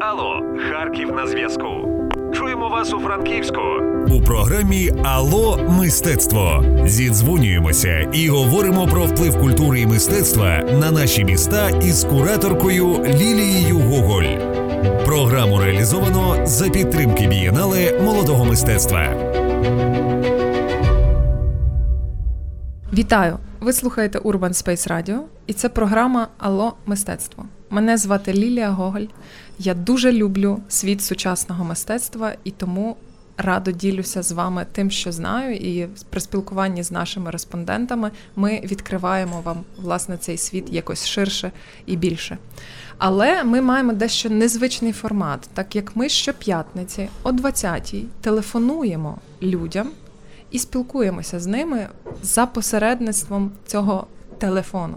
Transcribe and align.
Алло, 0.00 0.42
Харків 0.70 1.12
на 1.12 1.26
зв'язку. 1.26 1.88
Чуємо 2.34 2.68
вас 2.68 2.94
у 2.94 3.00
Франківську. 3.00 3.60
У 4.08 4.22
програмі 4.22 4.90
Ало 5.04 5.60
мистецтво 5.68 6.64
зідзвонюємося 6.84 8.10
і 8.12 8.28
говоримо 8.28 8.86
про 8.86 9.02
вплив 9.04 9.40
культури 9.40 9.80
і 9.80 9.86
мистецтва 9.86 10.58
на 10.58 10.90
наші 10.90 11.24
міста 11.24 11.70
із 11.70 12.04
кураторкою 12.04 12.86
Лілією 13.04 13.78
Гоголь. 13.78 14.38
Програму 15.04 15.58
реалізовано 15.58 16.46
за 16.46 16.68
підтримки 16.68 17.26
бієнале 17.26 18.00
молодого 18.04 18.44
мистецтва. 18.44 19.08
Вітаю! 22.92 23.38
Ви 23.62 23.72
слухаєте 23.72 24.18
Urban 24.18 24.52
Space 24.52 24.88
Radio 24.92 25.18
і 25.46 25.52
це 25.52 25.68
програма 25.68 26.28
Алло 26.38 26.76
мистецтво. 26.86 27.44
Мене 27.70 27.96
звати 27.96 28.32
Лілія 28.32 28.70
Гоголь. 28.70 29.06
Я 29.58 29.74
дуже 29.74 30.12
люблю 30.12 30.60
світ 30.68 31.02
сучасного 31.02 31.64
мистецтва 31.64 32.32
і 32.44 32.50
тому 32.50 32.96
радо 33.36 33.70
ділюся 33.70 34.22
з 34.22 34.32
вами 34.32 34.66
тим, 34.72 34.90
що 34.90 35.12
знаю, 35.12 35.56
і 35.56 35.88
при 36.10 36.20
спілкуванні 36.20 36.82
з 36.82 36.92
нашими 36.92 37.30
респондентами 37.30 38.10
ми 38.36 38.60
відкриваємо 38.64 39.40
вам 39.40 39.60
власне 39.76 40.16
цей 40.16 40.38
світ 40.38 40.64
якось 40.70 41.06
ширше 41.06 41.52
і 41.86 41.96
більше. 41.96 42.38
Але 42.98 43.44
ми 43.44 43.60
маємо 43.60 43.92
дещо 43.92 44.30
незвичний 44.30 44.92
формат, 44.92 45.48
так 45.54 45.76
як 45.76 45.96
ми 45.96 46.08
щоп'ятниці 46.08 47.08
о 47.22 47.30
20-й 47.30 48.04
телефонуємо 48.20 49.18
людям 49.42 49.90
і 50.52 50.58
спілкуємося 50.58 51.40
з 51.40 51.46
ними 51.46 51.88
за 52.22 52.46
посередництвом 52.46 53.52
цього 53.66 54.06
телефону. 54.38 54.96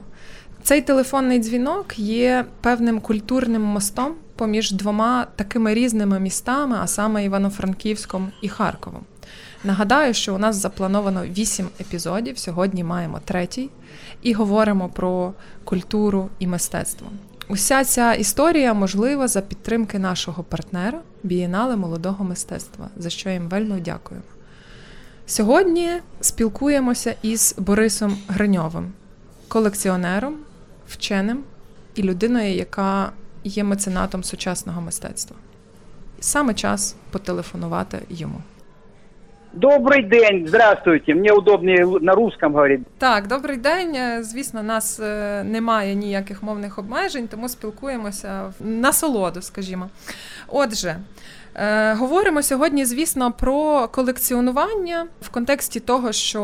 Цей 0.63 0.81
телефонний 0.81 1.39
дзвінок 1.39 1.99
є 1.99 2.45
певним 2.61 2.99
культурним 2.99 3.61
мостом 3.61 4.13
поміж 4.35 4.71
двома 4.71 5.27
такими 5.35 5.73
різними 5.73 6.19
містами, 6.19 6.77
а 6.81 6.87
саме 6.87 7.25
Івано-Франківськом 7.25 8.31
і 8.41 8.49
Харковом. 8.49 9.01
Нагадаю, 9.63 10.13
що 10.13 10.35
у 10.35 10.37
нас 10.37 10.55
заплановано 10.55 11.25
вісім 11.25 11.67
епізодів. 11.81 12.37
Сьогодні 12.37 12.83
маємо 12.83 13.19
третій, 13.25 13.69
і 14.21 14.33
говоримо 14.33 14.89
про 14.89 15.33
культуру 15.63 16.29
і 16.39 16.47
мистецтво. 16.47 17.07
Уся 17.49 17.85
ця 17.85 18.13
історія 18.13 18.73
можлива 18.73 19.27
за 19.27 19.41
підтримки 19.41 19.99
нашого 19.99 20.43
партнера 20.43 20.99
Бієнале 21.23 21.75
молодого 21.75 22.25
мистецтва, 22.25 22.89
за 22.97 23.09
що 23.09 23.29
їм 23.29 23.49
вельми 23.49 23.81
дякую. 23.85 24.21
Сьогодні 25.27 25.91
спілкуємося 26.21 27.15
із 27.21 27.55
Борисом 27.57 28.17
Гриньовим, 28.27 28.91
колекціонером, 29.47 30.35
вченим 30.87 31.43
і 31.95 32.03
людиною, 32.03 32.53
яка 32.55 33.11
є 33.43 33.63
меценатом 33.63 34.23
сучасного 34.23 34.81
мистецтва. 34.81 35.37
Саме 36.19 36.53
час 36.53 36.95
потелефонувати 37.11 37.99
йому. 38.09 38.41
Добрий 39.53 40.03
день, 40.03 40.45
здравствуйте. 40.47 41.15
Мені 41.15 41.31
удобніше 41.31 41.85
на 42.01 42.13
русском 42.13 42.53
говорити. 42.53 42.83
Так, 42.97 43.27
добрий 43.27 43.57
день. 43.57 43.95
Е, 43.95 44.23
Звісно, 44.23 44.63
нас 44.63 44.99
е, 44.99 45.43
немає 45.43 45.95
ніяких 45.95 46.43
мовних 46.43 46.79
обмежень, 46.79 47.27
тому 47.27 47.49
спілкуємося 47.49 48.53
в 48.59 48.65
насолоду, 48.67 49.41
скажімо. 49.41 49.89
Отже, 50.47 50.95
говоримо 51.93 52.43
сьогодні, 52.43 52.85
звісно, 52.85 53.31
про 53.31 53.87
колекціонування 53.87 55.07
в 55.21 55.29
контексті 55.29 55.79
того, 55.79 56.11
що 56.11 56.41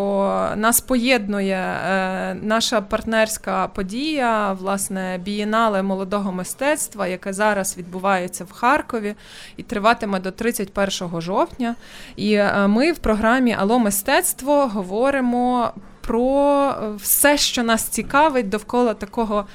нас 0.56 0.82
поєднує 0.82 1.56
е, 1.56 2.34
наша 2.34 2.82
партнерська 2.82 3.68
подія, 3.68 4.54
власне, 4.54 5.20
бієнале 5.24 5.84
молодого 5.84 6.32
мистецтва, 6.32 7.08
яке 7.08 7.34
зараз 7.34 7.78
відбувається 7.78 8.44
в 8.44 8.52
Харкові 8.52 9.16
і 9.58 9.64
триватиме 9.64 10.20
до 10.20 10.32
31 10.32 11.22
жовтня. 11.22 11.76
І 12.16 12.34
е, 12.34 12.68
ми 12.68 12.92
в 12.92 12.98
програмі 12.98 13.56
Ало 13.60 13.80
мистецтво 13.80 14.68
говоримо. 14.68 15.72
Про 16.08 16.76
все, 16.98 17.38
що 17.38 17.64
нас 17.64 17.84
цікавить 17.84 18.50
довкола 18.50 18.94
такого 18.94 19.46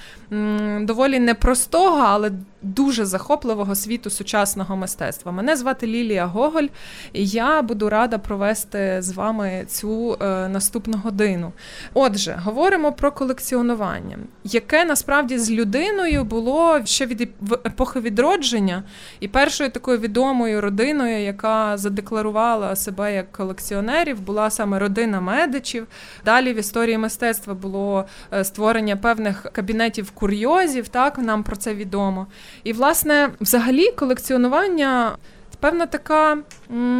доволі 0.81 1.19
непростого, 1.19 2.05
але 2.07 2.31
дуже 2.63 3.05
захопливого 3.05 3.75
світу 3.75 4.11
сучасного 4.11 4.77
мистецтва. 4.77 5.33
Мене 5.33 5.57
звати 5.57 5.87
Лілія 5.87 6.27
Гоголь, 6.27 6.67
і 7.13 7.27
я 7.27 7.63
буду 7.63 7.89
рада 7.89 8.19
провести 8.19 9.03
з 9.03 9.13
вами 9.13 9.65
цю 9.69 10.17
е, 10.21 10.49
наступну 10.49 10.99
годину. 11.05 11.53
Отже, 11.95 12.39
говоримо 12.45 12.93
про 12.93 13.13
колекціонування, 13.13 14.19
яке 14.45 14.85
насправді 14.85 15.39
з 15.39 15.51
людиною 15.51 16.25
було 16.25 16.81
ще 16.85 17.07
від 17.07 17.21
епохи 17.67 18.01
відродження, 18.01 18.83
і 19.21 19.29
першою 19.29 19.71
такою 19.71 19.99
відомою 19.99 20.61
родиною, 20.61 21.19
яка 21.19 21.77
задекларувала 21.77 22.77
себе 22.77 23.15
як 23.15 23.33
колекціонерів, 23.33 24.21
була 24.21 24.51
саме 24.51 24.79
родина 24.79 25.21
медичів. 25.21 25.87
Далі 26.25 26.53
в 26.53 26.57
історії 26.57 26.99
мистецтва 26.99 27.55
було 27.55 28.05
е, 28.33 28.45
створення 28.45 28.97
певних 28.97 29.43
кабінетів 29.53 30.11
курйозів. 30.16 30.88
Так 30.88 31.18
нам 31.18 31.44
про 31.44 31.56
це 31.56 31.76
відомо. 31.76 32.28
І, 32.64 32.74
власне, 32.74 33.30
взагалі, 33.42 33.92
колекціонування 33.92 35.18
певна 35.60 35.86
така, 35.86 36.38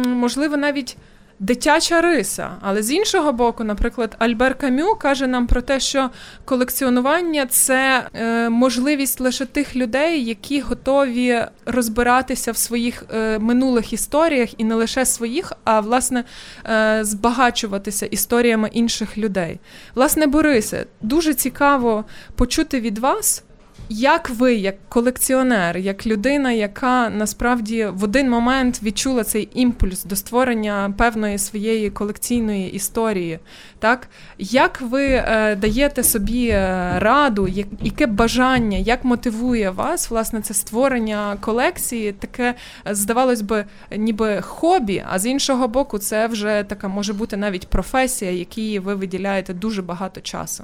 можливо, 0.06 0.56
навіть. 0.56 0.96
Дитяча 1.39 2.01
риса, 2.01 2.49
але 2.61 2.83
з 2.83 2.91
іншого 2.91 3.33
боку, 3.33 3.63
наприклад, 3.63 4.15
Альбер 4.19 4.55
Камю 4.55 4.95
каже 4.95 5.27
нам 5.27 5.47
про 5.47 5.61
те, 5.61 5.79
що 5.79 6.09
колекціонування 6.45 7.45
це 7.45 8.07
е, 8.13 8.49
можливість 8.49 9.19
лише 9.19 9.45
тих 9.45 9.75
людей, 9.75 10.25
які 10.25 10.61
готові 10.61 11.45
розбиратися 11.65 12.51
в 12.51 12.57
своїх 12.57 13.03
е, 13.13 13.39
минулих 13.39 13.93
історіях, 13.93 14.49
і 14.57 14.63
не 14.63 14.75
лише 14.75 15.05
своїх, 15.05 15.53
а 15.63 15.79
власне 15.79 16.23
е, 16.65 16.99
збагачуватися 17.03 18.05
історіями 18.05 18.69
інших 18.73 19.17
людей. 19.17 19.59
Власне, 19.95 20.27
Борисе, 20.27 20.85
дуже 21.01 21.33
цікаво 21.33 22.05
почути 22.35 22.79
від 22.79 22.97
вас. 22.97 23.43
Як 23.89 24.29
ви, 24.29 24.55
як 24.55 24.75
колекціонер, 24.89 25.77
як 25.77 26.07
людина, 26.07 26.51
яка 26.51 27.09
насправді 27.09 27.85
в 27.85 28.03
один 28.03 28.29
момент 28.29 28.83
відчула 28.83 29.23
цей 29.23 29.49
імпульс 29.53 30.03
до 30.03 30.15
створення 30.15 30.93
певної 30.97 31.37
своєї 31.37 31.89
колекційної 31.89 32.71
історії, 32.71 33.39
так 33.79 34.07
як 34.37 34.81
ви 34.81 35.05
е, 35.05 35.55
даєте 35.55 36.03
собі 36.03 36.47
е, 36.47 36.93
раду, 36.99 37.47
як, 37.47 37.67
яке 37.81 38.07
бажання, 38.07 38.77
як 38.77 39.05
мотивує 39.05 39.69
вас 39.69 40.09
власне 40.09 40.41
це 40.41 40.53
створення 40.53 41.37
колекції, 41.41 42.11
таке 42.11 42.55
здавалось 42.91 43.41
би, 43.41 43.65
ніби 43.97 44.41
хобі, 44.41 45.03
а 45.09 45.19
з 45.19 45.25
іншого 45.25 45.67
боку, 45.67 45.97
це 45.97 46.27
вже 46.27 46.65
така 46.67 46.87
може 46.87 47.13
бути 47.13 47.37
навіть 47.37 47.67
професія, 47.67 48.31
якій 48.31 48.79
ви 48.79 48.95
виділяєте 48.95 49.53
дуже 49.53 49.81
багато 49.81 50.21
часу. 50.21 50.63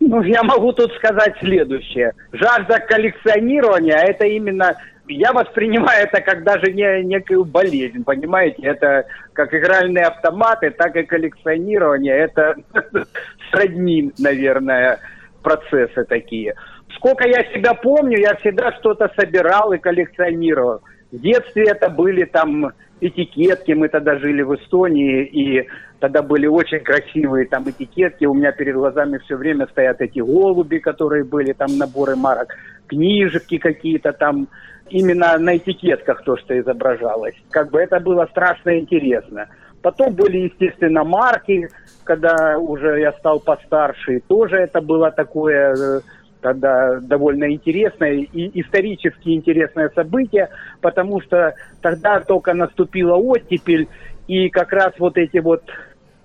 Ну, 0.00 0.22
я 0.22 0.42
могу 0.42 0.72
тут 0.72 0.92
сказать 0.94 1.36
следующее. 1.40 2.12
Жажда 2.32 2.78
коллекционирования– 2.80 3.96
это 4.06 4.26
именно 4.26 4.76
я 5.08 5.32
воспринимаю 5.32 6.04
это 6.04 6.20
как 6.20 6.44
даже 6.44 6.72
не 6.72 7.02
некую 7.04 7.44
болезнь, 7.44 8.04
понимаете? 8.04 8.62
Это 8.62 9.06
как 9.32 9.54
игральные 9.54 10.04
автоматы, 10.04 10.70
так 10.70 10.96
и 10.96 11.04
коллекционирование. 11.04 12.14
Это 12.14 12.56
сродни, 13.50 14.12
наверное, 14.18 15.00
процессы 15.42 16.04
такие. 16.04 16.54
Сколько 16.96 17.26
я 17.26 17.44
себя 17.52 17.74
помню, 17.74 18.18
я 18.18 18.34
всегда 18.36 18.72
что-то 18.72 19.10
собирал 19.16 19.72
и 19.72 19.78
коллекционировал. 19.78 20.82
В 21.10 21.18
детстве 21.18 21.64
это 21.64 21.88
были 21.88 22.24
там 22.24 22.72
этикетки, 23.00 23.72
мы 23.72 23.88
тогда 23.88 24.18
жили 24.18 24.42
в 24.42 24.54
Эстонии, 24.54 25.24
и 25.24 25.68
тогда 26.00 26.22
были 26.22 26.46
очень 26.46 26.80
красивые 26.80 27.46
там 27.46 27.68
этикетки, 27.68 28.24
у 28.24 28.34
меня 28.34 28.52
перед 28.52 28.74
глазами 28.74 29.18
все 29.18 29.36
время 29.36 29.66
стоят 29.66 30.00
эти 30.00 30.20
голуби, 30.20 30.78
которые 30.78 31.24
были, 31.24 31.52
там 31.52 31.76
наборы 31.78 32.16
марок, 32.16 32.54
книжки 32.86 33.58
какие-то 33.58 34.12
там, 34.12 34.48
именно 34.90 35.38
на 35.38 35.56
этикетках 35.56 36.22
то, 36.24 36.36
что 36.36 36.58
изображалось. 36.58 37.34
Как 37.50 37.70
бы 37.70 37.80
это 37.80 38.00
было 38.00 38.26
страшно 38.30 38.78
интересно. 38.78 39.48
Потом 39.82 40.14
были, 40.14 40.38
естественно, 40.38 41.04
марки, 41.04 41.68
когда 42.04 42.58
уже 42.58 43.00
я 43.00 43.12
стал 43.12 43.38
постарше, 43.38 44.16
и 44.16 44.20
тоже 44.20 44.56
это 44.56 44.80
было 44.80 45.10
такое 45.10 45.74
э, 45.74 46.00
тогда 46.40 47.00
довольно 47.00 47.52
интересное 47.52 48.12
и 48.12 48.60
исторически 48.60 49.30
интересное 49.30 49.90
событие, 49.94 50.48
потому 50.80 51.20
что 51.20 51.54
тогда 51.82 52.20
только 52.20 52.54
наступила 52.54 53.16
оттепель, 53.16 53.88
и 54.26 54.50
как 54.50 54.72
раз 54.72 54.92
вот 54.98 55.16
эти 55.16 55.38
вот 55.38 55.62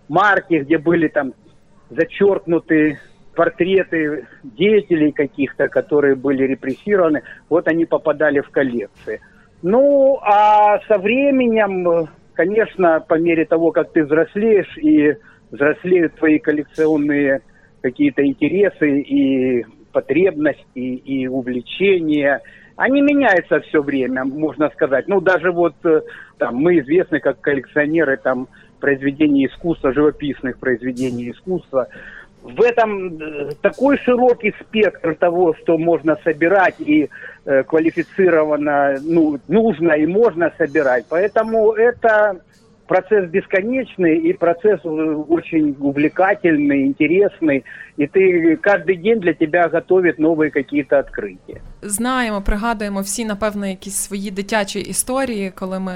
марки, 0.09 0.55
где 0.55 0.77
были 0.77 1.07
там 1.07 1.33
зачеркнуты 1.89 2.99
портреты 3.35 4.27
деятелей 4.43 5.11
каких-то, 5.11 5.67
которые 5.67 6.15
были 6.15 6.43
репрессированы, 6.43 7.23
вот 7.49 7.67
они 7.67 7.85
попадали 7.85 8.41
в 8.41 8.49
коллекции. 8.49 9.21
Ну, 9.61 10.19
а 10.21 10.79
со 10.87 10.97
временем, 10.97 12.09
конечно, 12.33 12.99
по 12.99 13.15
мере 13.15 13.45
того, 13.45 13.71
как 13.71 13.91
ты 13.93 14.03
взрослеешь 14.03 14.77
и 14.77 15.15
взрослеют 15.51 16.15
твои 16.15 16.37
коллекционные 16.37 17.41
какие-то 17.81 18.25
интересы 18.25 18.99
и 19.01 19.65
потребности 19.93 20.79
и 20.79 21.27
увлечения. 21.27 22.41
Они 22.75 23.01
меняются 23.01 23.61
все 23.61 23.81
время, 23.81 24.25
можно 24.25 24.69
сказать. 24.71 25.07
Ну, 25.07 25.21
даже 25.21 25.51
вот 25.51 25.75
э, 25.85 26.01
там, 26.37 26.55
мы 26.55 26.79
известны 26.79 27.19
как 27.19 27.39
коллекционеры 27.39 28.17
там, 28.17 28.47
произведений 28.79 29.45
искусства, 29.45 29.93
живописных 29.93 30.57
произведений 30.57 31.31
искусства. 31.31 31.87
В 32.41 32.61
этом 32.61 33.17
э, 33.17 33.51
такой 33.61 33.97
широкий 33.99 34.53
спектр 34.59 35.15
того, 35.15 35.55
что 35.61 35.77
можно 35.77 36.17
собирать 36.23 36.75
и 36.79 37.09
э, 37.45 37.63
квалифицированно 37.63 38.97
ну, 39.01 39.39
нужно 39.47 39.93
и 39.93 40.05
можно 40.05 40.51
собирать. 40.57 41.05
Поэтому 41.07 41.71
это 41.71 42.41
процесс 42.87 43.29
бесконечный 43.29 44.17
и 44.17 44.33
процесс 44.33 44.79
э, 44.83 44.87
очень 44.87 45.75
увлекательный, 45.79 46.85
интересный, 46.87 47.63
і 47.97 48.07
ти 48.07 48.57
кожен 48.63 49.01
день 49.03 49.19
для 49.19 49.33
тебе 49.33 49.69
готовить 49.73 50.19
нові 50.19 50.51
якісь 50.55 50.85
відкриття. 50.91 51.59
Знаємо, 51.81 52.41
пригадуємо 52.41 53.01
всі, 53.01 53.25
напевно, 53.25 53.67
якісь 53.67 53.95
свої 53.95 54.31
дитячі 54.31 54.79
історії, 54.79 55.51
коли 55.55 55.79
ми 55.79 55.93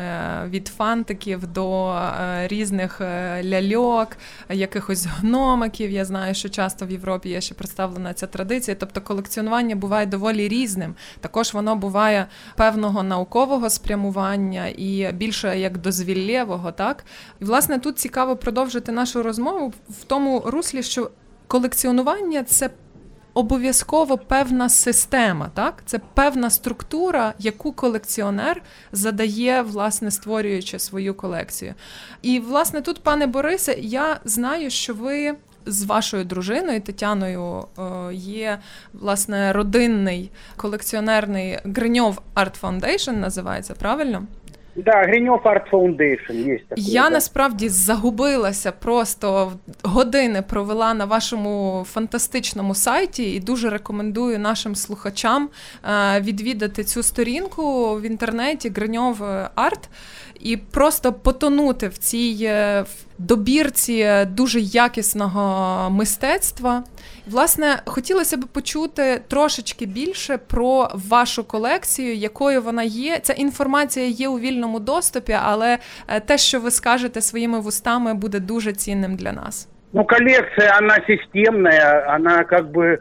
від 0.50 0.68
фантиків 0.68 1.48
до 1.48 1.92
е, 1.92 2.48
різних 2.48 3.02
е, 3.02 3.42
ляльок, 3.44 4.08
якихось 4.50 5.06
гномиків. 5.06 5.92
Я 5.92 6.06
знаю, 6.06 6.34
що 6.34 6.50
часто 6.50 6.86
в 6.86 6.92
Європі 6.92 7.30
є 7.30 7.42
ще 7.42 7.56
представлена 7.56 8.14
ця 8.14 8.28
традиція. 8.28 8.78
Тобто 8.80 9.02
колекціонування 9.02 9.76
буває 9.76 10.06
доволі 10.06 10.48
різним. 10.48 10.96
Також 11.20 11.54
воно 11.54 11.76
буває 11.76 12.26
певного 12.58 13.04
наукового 13.04 13.70
спрямування 13.70 14.68
і 14.78 15.12
більше 15.14 15.60
як 15.60 15.78
дозвіллєвого, 15.78 16.72
так 16.72 17.06
і 17.42 17.46
власне 17.46 17.80
тут 17.80 18.00
цікаво 18.00 18.36
продовжити 18.36 18.92
нашу 18.92 19.24
розмову 19.24 19.74
в 19.90 20.04
тому 20.04 20.44
руслі, 20.46 20.84
що 20.84 21.12
колекціонування 21.48 22.44
це. 22.44 22.70
Обов'язково 23.34 24.18
певна 24.18 24.70
система, 24.70 25.50
так 25.54 25.84
це 25.86 26.00
певна 26.14 26.50
структура, 26.50 27.34
яку 27.40 27.72
колекціонер 27.72 28.62
задає, 28.92 29.62
власне, 29.62 30.12
створюючи 30.12 30.80
свою 30.80 31.14
колекцію. 31.14 31.74
І, 32.22 32.40
власне, 32.40 32.82
тут, 32.82 33.04
пане 33.04 33.28
Борисе, 33.28 33.76
я 33.80 34.20
знаю, 34.26 34.70
що 34.70 34.94
ви 34.94 35.36
з 35.68 35.84
вашою 35.84 36.26
дружиною 36.26 36.82
Тетяною 36.82 37.66
е, 37.80 38.14
є 38.14 38.60
власне 38.94 39.54
родинний 39.54 40.32
колекціонерний 40.56 41.60
Гриньов 41.64 42.22
Art 42.36 42.62
Foundation, 42.62 43.12
називається 43.12 43.74
правильно? 43.74 44.24
Да, 44.78 45.04
Гриньов 45.04 45.42
Art 45.44 45.70
Foundation 45.72 46.48
є 46.48 46.60
таке. 46.70 46.82
Я 46.82 47.04
да. 47.04 47.10
насправді 47.10 47.70
загубилася 47.70 48.72
просто 48.72 49.52
години 49.84 50.42
провела 50.42 50.94
на 50.94 51.06
вашому 51.06 51.86
фантастичному 51.90 52.76
сайті 52.76 53.34
і 53.34 53.40
дуже 53.40 53.70
рекомендую 53.70 54.40
нашим 54.40 54.76
слухачам 54.76 55.50
е, 55.84 56.22
відвідати 56.22 56.84
цю 56.84 57.04
сторінку 57.04 57.96
в 57.96 58.02
інтернеті 58.02 58.70
Гриньов 58.70 59.24
Арт 59.56 59.90
і 60.40 60.58
просто 60.58 61.14
потонути 61.14 61.88
в 61.88 61.98
цій 61.98 62.40
е, 62.42 62.86
добірці 63.18 64.26
дуже 64.32 64.60
якісного 64.60 65.90
мистецтва. 65.90 66.84
Власне, 67.27 67.67
хотілося 67.87 68.37
б 68.37 68.41
почути 68.47 69.21
трошечки 69.29 69.87
більше 69.87 70.39
про 70.39 70.89
вашу 71.11 71.45
колекцію, 71.45 72.15
якою 72.15 72.63
вона 72.63 72.83
є. 72.83 73.19
Ця 73.23 73.33
інформація 73.33 74.07
є 74.07 74.29
у 74.29 74.39
вільному 74.39 74.81
доступі, 74.81 75.37
але 75.43 75.79
е, 76.09 76.21
те, 76.21 76.39
що 76.39 76.61
ви 76.61 76.71
скажете 76.71 77.21
своїми 77.21 77.61
вустами, 77.61 78.15
буде 78.15 78.41
дуже 78.41 78.73
цінним 78.73 79.17
для 79.17 79.33
нас. 79.33 79.69
Ну, 79.93 80.05
коллекция, 80.05 80.79
она 80.79 80.99
системная, 81.07 82.15
она 82.17 82.45
как 82.45 82.71
бы... 82.71 82.99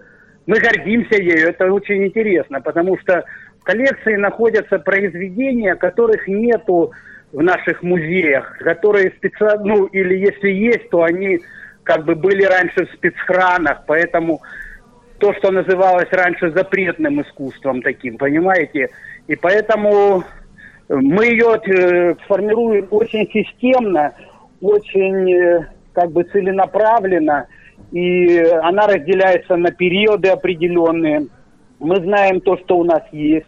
Мы 0.47 0.59
гордимся 0.59 1.15
ею, 1.15 1.47
это 1.47 1.71
очень 1.71 2.03
интересно, 2.03 2.61
потому 2.61 2.97
что 2.97 3.23
в 3.61 3.63
коллекции 3.63 4.15
находятся 4.15 4.79
произведения, 4.79 5.75
которых 5.75 6.27
нету 6.27 6.91
в 7.31 7.41
наших 7.41 7.83
музеях, 7.83 8.57
которые 8.57 9.11
специально, 9.17 9.63
ну, 9.63 9.85
или 9.85 10.15
если 10.15 10.49
есть, 10.49 10.89
то 10.89 11.03
они 11.03 11.39
как 11.86 12.04
бы 12.04 12.16
были 12.16 12.42
раньше 12.42 12.84
в 12.84 12.92
спецхранах, 12.96 13.84
поэтому 13.86 14.42
то, 15.18 15.32
что 15.34 15.52
называлось 15.52 16.10
раньше 16.10 16.50
запретным 16.50 17.22
искусством 17.22 17.80
таким, 17.80 18.18
понимаете? 18.18 18.88
И 19.28 19.36
поэтому 19.36 20.24
мы 20.88 21.26
ее 21.26 21.60
э, 21.64 22.14
формируем 22.26 22.88
очень 22.90 23.30
системно, 23.30 24.14
очень 24.60 25.32
э, 25.32 25.68
как 25.92 26.10
бы 26.10 26.24
целенаправленно, 26.24 27.46
и 27.92 28.36
она 28.62 28.88
разделяется 28.88 29.54
на 29.54 29.70
периоды 29.70 30.28
определенные. 30.30 31.28
Мы 31.78 31.96
знаем 32.00 32.40
то, 32.40 32.56
что 32.58 32.78
у 32.78 32.84
нас 32.84 33.02
есть, 33.12 33.46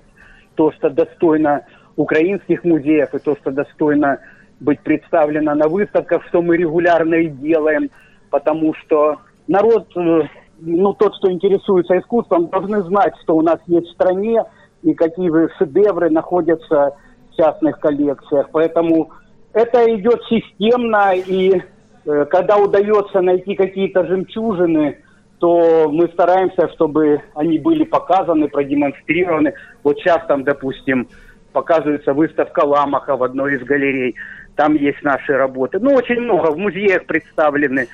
то, 0.55 0.71
что 0.73 0.91
достойно 0.91 1.67
украинских 1.97 2.63
музеев, 2.63 3.13
и 3.15 3.19
то, 3.19 3.35
что 3.35 3.51
достойно 3.51 4.21
быть 4.61 4.81
представлено 4.81 5.57
на 5.57 5.67
выставках, 5.67 6.25
что 6.29 6.41
мы 6.41 6.57
регулярно 6.57 7.17
и 7.17 7.27
делаем, 7.27 7.91
потому 8.31 8.75
что 8.75 9.17
народ, 9.47 9.87
э, 9.97 10.23
ну, 10.61 10.93
тот, 10.95 11.17
кто 11.19 11.31
интересуется 11.31 11.99
искусством, 11.99 12.47
должны 12.49 12.83
знать, 12.83 13.15
что 13.23 13.37
у 13.37 13.43
нас 13.43 13.59
есть 13.67 13.89
в 13.89 13.93
стране 13.93 14.45
и 14.83 14.95
какие 14.95 15.31
шедевры 15.59 16.11
находятся 16.11 16.97
в 17.31 17.37
частных 17.37 17.81
коллекциях. 17.81 18.49
Поэтому 18.53 19.11
это 19.53 19.85
идет 19.95 20.23
системно, 20.29 21.15
и 21.15 21.63
э, 22.05 22.25
когда 22.27 22.57
удается 22.59 23.21
найти 23.21 23.55
какие-то 23.55 24.07
жемчужины, 24.07 24.99
то 25.39 25.89
мы 25.91 26.09
стараемся, 26.09 26.69
чтобы 26.75 27.21
они 27.35 27.59
были 27.59 27.85
показаны, 27.85 28.49
продемонстрированы. 28.49 29.55
Вот 29.85 29.99
сейчас 29.99 30.27
там, 30.27 30.43
допустим, 30.45 31.09
показывается 31.53 32.13
выставка 32.13 32.65
Ламаха 32.65 33.17
в 33.17 33.23
одной 33.23 33.55
из 33.57 33.63
галерей. 33.63 34.17
Там 34.57 34.75
есть 34.75 35.03
наши 35.03 35.33
работы. 35.33 35.79
Ну, 35.79 35.95
очень 35.95 36.21
много 36.21 36.51
в 36.51 36.59
музеях 36.59 37.07
представлены. 37.07 37.87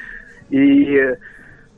И 0.51 0.99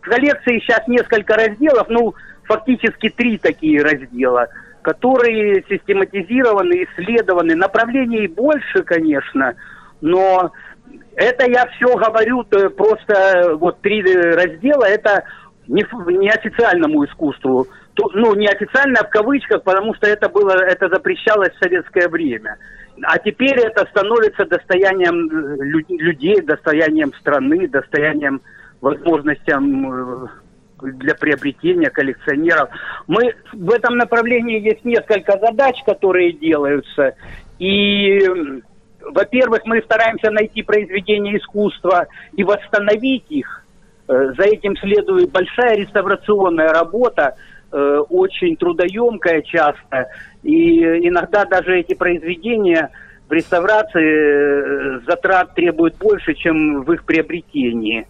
в 0.00 0.08
коллекции 0.08 0.60
сейчас 0.60 0.86
несколько 0.86 1.34
разделов, 1.34 1.88
ну, 1.88 2.14
фактически 2.44 3.08
три 3.08 3.38
такие 3.38 3.82
раздела, 3.82 4.48
которые 4.82 5.64
систематизированы, 5.68 6.84
исследованы. 6.84 7.54
Направлений 7.54 8.26
больше, 8.28 8.82
конечно, 8.84 9.54
но 10.00 10.52
это 11.16 11.50
я 11.50 11.66
все 11.76 11.96
говорю 11.96 12.44
просто 12.76 13.56
вот 13.56 13.80
три 13.80 14.02
раздела, 14.02 14.84
это 14.84 15.24
не, 15.66 15.84
не 16.18 16.30
официальному 16.30 17.04
искусству 17.04 17.66
то, 17.96 18.10
ну, 18.12 18.34
неофициально 18.34 19.02
в 19.02 19.08
кавычках, 19.08 19.62
потому 19.62 19.94
что 19.94 20.06
это 20.06 20.28
было, 20.28 20.52
это 20.52 20.88
запрещалось 20.88 21.52
в 21.54 21.64
советское 21.64 22.08
время. 22.08 22.58
А 23.02 23.18
теперь 23.18 23.58
это 23.58 23.86
становится 23.86 24.44
достоянием 24.44 25.28
э, 25.28 25.64
людей, 25.96 26.40
достоянием 26.42 27.12
страны, 27.14 27.66
достоянием 27.68 28.42
возможностям 28.88 30.24
э, 30.24 30.26
для 30.82 31.14
приобретения 31.14 31.90
коллекционеров. 31.90 32.68
Мы 33.06 33.34
в 33.52 33.70
этом 33.70 33.96
направлении 33.96 34.60
есть 34.60 34.84
несколько 34.84 35.38
задач, 35.38 35.82
которые 35.84 36.32
делаются. 36.32 37.14
И, 37.58 38.20
во-первых, 39.00 39.62
мы 39.64 39.80
стараемся 39.82 40.30
найти 40.30 40.62
произведения 40.62 41.38
искусства 41.38 42.06
и 42.34 42.44
восстановить 42.44 43.26
их. 43.30 43.64
Э, 44.08 44.32
за 44.36 44.44
этим 44.44 44.76
следует 44.76 45.30
большая 45.30 45.76
реставрационная 45.76 46.68
работа, 46.68 47.36
Э, 47.72 47.98
очень 48.08 48.56
трудоемкая 48.56 49.42
часто, 49.42 50.08
и 50.44 50.80
иногда 51.08 51.44
даже 51.44 51.80
эти 51.80 51.94
произведения 51.94 52.90
в 53.28 53.32
реставрации 53.32 55.04
затрат 55.04 55.52
требуют 55.54 55.98
больше, 55.98 56.34
чем 56.34 56.84
в 56.84 56.92
их 56.92 57.04
приобретении. 57.04 58.06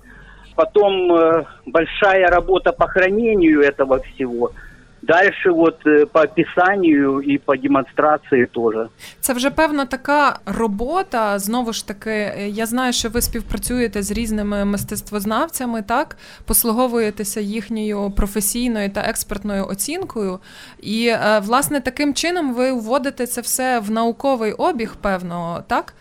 Потом 0.56 1.12
э, 1.14 1.46
большая 1.66 2.28
работа 2.28 2.72
по 2.72 2.88
хранению 2.88 3.62
этого 3.62 4.00
всего – 4.00 4.62
Дальше, 5.02 5.50
от 5.50 5.88
е, 5.88 6.06
по 6.06 6.20
описанню 6.20 7.22
і 7.22 7.38
по 7.38 7.56
демонстрації 7.56 8.46
теж. 8.46 8.88
Це 9.20 9.34
вже 9.34 9.50
певна 9.50 9.86
така 9.86 10.40
робота. 10.46 11.40
Знову 11.40 11.74
ж 11.74 11.88
таки, 11.88 12.10
е, 12.10 12.48
я 12.48 12.66
знаю, 12.66 12.94
що 12.94 13.10
ви 13.10 13.22
співпрацюєте 13.22 14.02
з 14.04 14.12
різними 14.12 14.66
мистецтвознавцями, 14.66 15.82
так 15.82 16.18
послуговуєтеся 16.46 17.40
їхньою 17.42 18.12
професійною 18.12 18.90
та 18.90 19.02
експертною 19.02 19.68
оцінкою. 19.68 20.40
І, 20.82 21.08
е, 21.08 21.40
власне, 21.40 21.82
таким 21.82 22.14
чином 22.14 22.54
ви 22.54 22.72
вводите 22.72 23.26
це 23.26 23.42
все 23.42 23.80
в 23.80 23.92
науковий 23.92 24.54
обіг, 24.54 24.96
певно, 25.02 25.64
так? 25.68 25.94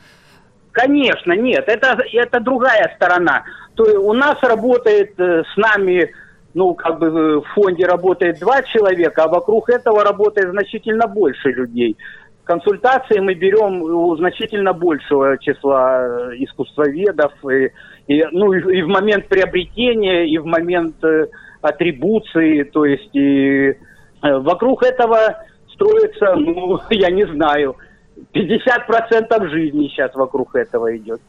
Конечно, 0.72 1.34
нет, 1.34 1.68
это, 1.68 1.96
это 2.14 2.40
другая 2.40 2.92
сторона. 2.96 3.44
То 3.75 3.83
у 4.01 4.13
нас 4.13 4.41
работает 4.41 5.19
с 5.19 5.57
нами 5.57 6.11
ну, 6.55 6.73
как 6.73 6.99
бы 6.99 7.41
в 7.41 7.43
фонде 7.53 7.85
работает 7.85 8.39
два 8.39 8.63
человека, 8.63 9.25
а 9.25 9.27
вокруг 9.27 9.69
этого 9.69 10.03
работает 10.03 10.49
значительно 10.49 11.05
больше 11.05 11.49
людей. 11.49 11.97
Консультации 12.45 13.19
мы 13.19 13.33
берем 13.33 13.81
у 13.81 14.15
значительно 14.15 14.71
большего 14.71 15.37
числа 15.37 16.31
э, 16.31 16.35
искусствоведов, 16.37 17.33
и, 17.51 17.71
и, 18.07 18.23
ну, 18.31 18.53
и, 18.53 18.77
и 18.77 18.81
в 18.83 18.87
момент 18.87 19.27
приобретения, 19.27 20.27
и 20.27 20.37
в 20.37 20.45
момент 20.45 21.03
э, 21.03 21.27
атрибуции, 21.61 22.63
то 22.63 22.85
есть 22.85 23.09
и 23.13 23.71
э, 23.71 23.75
вокруг 24.21 24.83
этого 24.83 25.43
строится, 25.73 26.35
ну, 26.35 26.79
я 26.91 27.09
не 27.09 27.25
знаю, 27.25 27.75
50% 28.33 29.49
жизни 29.49 29.87
сейчас 29.89 30.15
вокруг 30.15 30.55
этого 30.55 30.95
идет. 30.95 31.19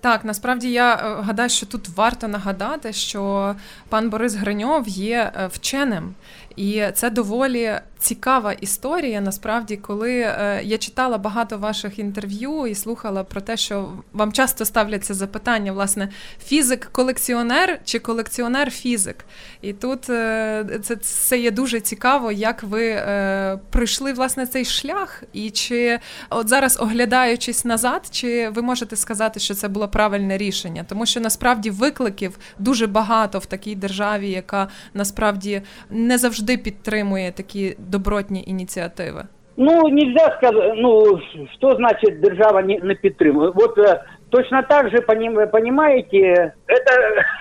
Так, 0.00 0.24
насправді 0.24 0.72
я 0.72 0.94
е, 0.94 1.22
гадаю, 1.22 1.50
що 1.50 1.66
тут 1.66 1.88
варто 1.88 2.28
нагадати, 2.28 2.92
що 2.92 3.54
пан 3.88 4.10
Борис 4.10 4.34
Гриньов 4.34 4.88
є 4.88 5.32
е, 5.36 5.46
вченим, 5.46 6.14
і 6.56 6.84
це 6.94 7.10
доволі 7.10 7.80
цікава 7.99 8.53
історія. 8.53 9.21
Насправді, 9.21 9.77
коли 9.77 10.19
е, 10.19 10.61
я 10.63 10.77
читала 10.77 11.17
багато 11.17 11.57
ваших 11.57 11.99
інтерв'ю 11.99 12.67
і 12.67 12.75
слухала 12.75 13.23
про 13.23 13.41
те, 13.41 13.57
що 13.57 13.89
вам 14.13 14.31
часто 14.31 14.65
ставляться 14.65 15.13
запитання, 15.13 15.71
власне, 15.71 16.09
фізик-колекціонер 16.51 17.79
чи 17.83 17.99
колекціонер-фізик. 17.99 19.15
І 19.61 19.73
тут 19.73 20.09
е, 20.09 20.79
це 20.83 20.95
це 20.95 21.39
є 21.39 21.51
дуже 21.51 21.79
цікаво, 21.79 22.31
як 22.31 22.63
ви 22.63 22.89
е, 22.89 23.59
пройшли 23.69 24.13
власне 24.13 24.45
цей 24.45 24.65
шлях, 24.65 25.23
і 25.33 25.49
чи 25.49 25.99
от 26.29 26.47
зараз 26.49 26.77
оглядаючись 26.79 27.65
назад, 27.65 28.07
чи 28.11 28.49
ви 28.49 28.61
можете 28.61 28.95
сказати, 28.95 29.39
що 29.39 29.53
це 29.53 29.67
було 29.67 29.87
правильне 29.87 30.37
рішення, 30.37 30.85
тому 30.89 31.05
що 31.05 31.19
насправді 31.19 31.69
викликів 31.69 32.37
дуже 32.59 32.87
багато 32.87 33.39
в 33.39 33.45
такій 33.45 33.75
державі, 33.75 34.29
яка 34.29 34.67
насправді 34.93 35.61
не 35.89 36.17
завжди 36.17 36.57
підтримує 36.57 37.31
такі 37.31 37.75
добротні 37.86 38.44
ініціативи? 38.46 39.22
Ну, 39.56 39.88
нельзя 39.88 40.34
сказать, 40.38 40.72
ну, 40.76 41.20
что 41.54 41.76
значит 41.76 42.20
держава 42.20 42.62
не, 42.62 42.78
не 42.82 42.94
підтримує. 42.94 43.50
Вот 43.54 43.78
э, 43.78 44.00
точно 44.30 44.62
так 44.62 44.90
же, 44.90 45.02
понимаете, 45.02 46.54
это 46.66 46.92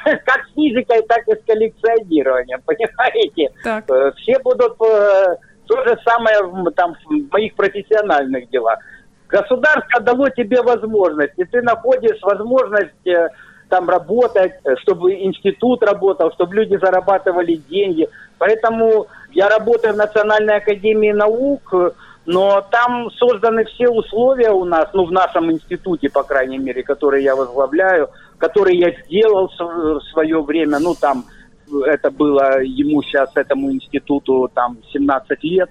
как 0.25 0.45
с 0.45 0.53
физикой, 0.55 1.01
так 1.07 1.27
и 1.27 1.31
с 1.31 1.43
коллекционированием, 1.47 2.59
понимаете? 2.65 3.49
Так. 3.63 3.83
Э, 3.89 4.11
все 4.17 4.39
будут 4.43 4.73
э, 4.81 5.37
то 5.67 5.83
же 5.87 5.97
самое 6.05 6.71
там, 6.75 6.95
в 7.05 7.33
моих 7.33 7.55
профессиональных 7.55 8.49
делах. 8.49 8.79
Государство 9.29 10.01
дало 10.01 10.27
тебе 10.29 10.61
возможность, 10.61 11.33
и 11.37 11.45
ты 11.45 11.61
находишь 11.61 12.21
возможность 12.21 13.07
там 13.68 13.88
работать, 13.88 14.52
чтобы 14.82 15.14
институт 15.14 15.82
работал, 15.82 16.32
чтобы 16.32 16.54
люди 16.54 16.76
зарабатывали 16.76 17.56
деньги. 17.56 18.08
Поэтому 18.38 19.06
я 19.32 19.48
работаю 19.48 19.94
в 19.94 19.96
Национальной 19.96 20.56
академии 20.56 21.12
наук, 21.12 21.74
но 22.26 22.60
там 22.70 23.10
созданы 23.12 23.64
все 23.64 23.88
условия 23.88 24.50
у 24.50 24.64
нас, 24.64 24.88
ну, 24.92 25.04
в 25.04 25.12
нашем 25.12 25.50
институте, 25.52 26.10
по 26.10 26.22
крайней 26.22 26.58
мере, 26.58 26.82
который 26.82 27.22
я 27.22 27.36
возглавляю, 27.36 28.10
который 28.38 28.76
я 28.76 28.90
сделал 29.04 29.48
в 29.48 30.00
свое 30.12 30.42
время, 30.42 30.78
ну, 30.80 30.94
там, 30.94 31.24
это 31.86 32.10
было 32.10 32.60
ему 32.62 33.02
сейчас, 33.02 33.30
этому 33.34 33.72
институту, 33.72 34.50
там, 34.54 34.78
17 34.92 35.42
лет. 35.44 35.70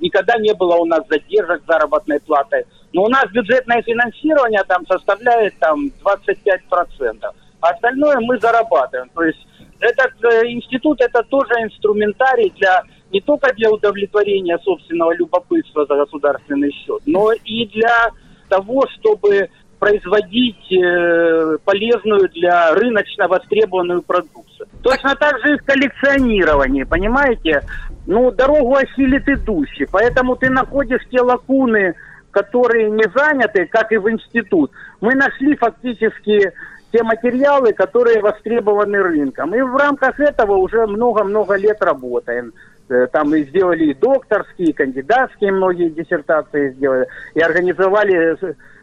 Никогда 0.00 0.36
не 0.38 0.52
было 0.54 0.76
у 0.76 0.84
нас 0.84 1.02
задержек 1.08 1.62
заработной 1.66 2.20
платой. 2.20 2.64
Но 2.92 3.04
у 3.04 3.08
нас 3.08 3.24
бюджетное 3.30 3.82
финансирование 3.82 4.62
там 4.64 4.86
составляет 4.86 5.58
там 5.58 5.86
25%. 6.04 7.24
А 7.60 7.68
остальное 7.68 8.18
мы 8.20 8.38
зарабатываем. 8.38 9.08
То 9.14 9.22
есть 9.22 9.46
этот 9.80 10.12
э, 10.24 10.46
институт 10.50 11.00
это 11.00 11.22
тоже 11.22 11.52
инструментарий 11.62 12.52
для 12.56 12.82
не 13.12 13.20
только 13.20 13.52
для 13.54 13.70
удовлетворения 13.70 14.58
собственного 14.58 15.14
любопытства 15.14 15.84
за 15.86 15.96
государственный 15.96 16.72
счет, 16.72 17.02
но 17.06 17.32
и 17.32 17.66
для 17.66 18.10
того, 18.48 18.86
чтобы 18.98 19.48
производить 19.78 20.72
э, 20.72 21.58
полезную 21.64 22.28
для 22.28 22.72
рыночно 22.74 23.26
востребованную 23.26 24.02
продукцию. 24.02 24.68
Точно 24.82 25.16
так 25.16 25.40
же 25.40 25.54
и 25.54 25.58
в 25.58 25.64
коллекционировании, 25.64 26.84
понимаете? 26.84 27.62
Ну, 28.06 28.30
дорогу 28.30 28.76
осилит 28.76 29.28
идущий, 29.28 29.86
поэтому 29.90 30.36
ты 30.36 30.50
находишь 30.50 31.02
те 31.10 31.20
лакуны, 31.20 31.94
которые 32.32 32.90
не 32.90 33.04
заняты, 33.14 33.66
как 33.66 33.92
и 33.92 33.98
в 33.98 34.10
институт. 34.10 34.72
Мы 35.00 35.14
нашли 35.14 35.54
фактически 35.54 36.52
те 36.90 37.02
материалы, 37.02 37.72
которые 37.72 38.20
востребованы 38.20 38.98
рынком. 38.98 39.54
И 39.54 39.60
в 39.60 39.76
рамках 39.76 40.18
этого 40.18 40.56
уже 40.56 40.86
много-много 40.86 41.54
лет 41.56 41.80
работаем. 41.80 42.52
Э, 42.88 43.06
там 43.06 43.34
и 43.34 43.44
сделали 43.44 43.84
и 43.84 43.94
докторские, 43.94 44.70
и 44.70 44.72
кандидатские 44.72 45.52
многие 45.52 45.88
диссертации 45.88 46.72
сделали, 46.72 47.06
и 47.34 47.40
организовали 47.40 48.36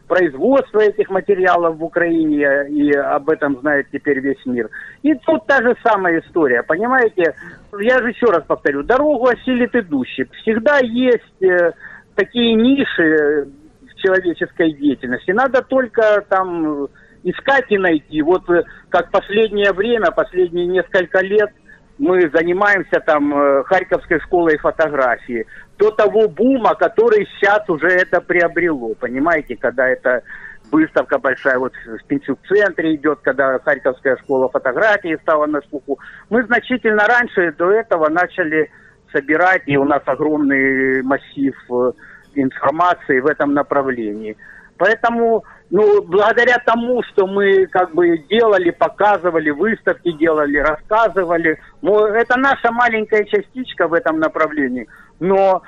производство 0.08 0.80
этих 0.80 1.10
материалов 1.12 1.78
в 1.78 1.84
Украине, 1.84 2.68
и 2.70 2.92
об 2.94 3.30
этом 3.30 3.60
знает 3.60 3.88
теперь 3.94 4.20
весь 4.20 4.44
мир. 4.46 4.70
И 5.04 5.14
тут 5.14 5.46
та 5.46 5.62
же 5.62 5.76
самая 5.84 6.20
история, 6.22 6.64
понимаете? 6.64 7.36
Я 7.80 8.00
же 8.00 8.10
еще 8.10 8.26
раз 8.26 8.44
повторю, 8.48 8.82
дорогу 8.82 9.28
осилит 9.28 9.76
идущий. 9.76 10.28
Всегда 10.42 10.80
есть 10.80 11.44
э, 11.44 11.74
такие 12.20 12.54
ниши 12.54 13.48
в 13.82 13.96
человеческой 14.02 14.74
деятельности. 14.74 15.32
Надо 15.32 15.62
только 15.62 16.26
там 16.28 16.88
искать 17.24 17.66
и 17.70 17.78
найти. 17.78 18.22
Вот 18.22 18.50
э, 18.50 18.64
как 18.90 19.10
последнее 19.12 19.72
время, 19.72 20.12
последние 20.12 20.68
несколько 20.68 21.22
лет 21.22 21.52
мы 21.98 22.30
занимаемся 22.34 23.00
там 23.00 23.34
э, 23.34 23.64
Харьковской 23.64 24.20
школой 24.20 24.58
фотографии. 24.58 25.46
До 25.78 25.92
того 25.92 26.28
бума, 26.28 26.76
который 26.76 27.26
сейчас 27.26 27.70
уже 27.70 27.88
это 27.88 28.20
приобрело, 28.20 28.96
понимаете, 28.96 29.56
когда 29.56 29.88
это 29.88 30.22
выставка 30.72 31.18
большая 31.20 31.58
вот 31.58 31.74
в 31.86 32.06
Пинчук-центре 32.06 32.96
идет, 32.96 33.20
когда 33.22 33.58
Харьковская 33.60 34.18
школа 34.18 34.50
фотографии 34.50 35.18
стала 35.22 35.46
на 35.46 35.62
слуху. 35.70 36.00
Мы 36.30 36.44
значительно 36.44 37.06
раньше 37.08 37.54
до 37.58 37.72
этого 37.72 38.10
начали 38.10 38.70
собирать, 39.12 39.64
и 39.66 39.78
у 39.78 39.86
нас 39.86 40.02
огромный 40.06 41.02
массив 41.04 41.56
э, 41.72 41.92
информации 42.36 43.20
в 43.20 43.28
этом 43.28 43.54
направлении. 43.54 44.38
Поэтому 44.78 45.44
ну, 45.72 46.02
благодаря 46.02 46.58
тому, 46.66 47.04
что 47.04 47.28
мы 47.28 47.68
как 47.68 47.94
бы 47.94 48.18
делали, 48.30 48.72
показывали, 48.72 49.52
выставки 49.52 50.12
делали, 50.14 50.58
рассказывали, 50.58 51.60
ну, 51.82 52.06
это 52.06 52.40
наша 52.40 52.72
маленькая 52.72 53.24
частичка 53.26 53.88
в 53.88 53.94
этом 53.94 54.20
направлении. 54.20 54.88
Но 55.20 55.62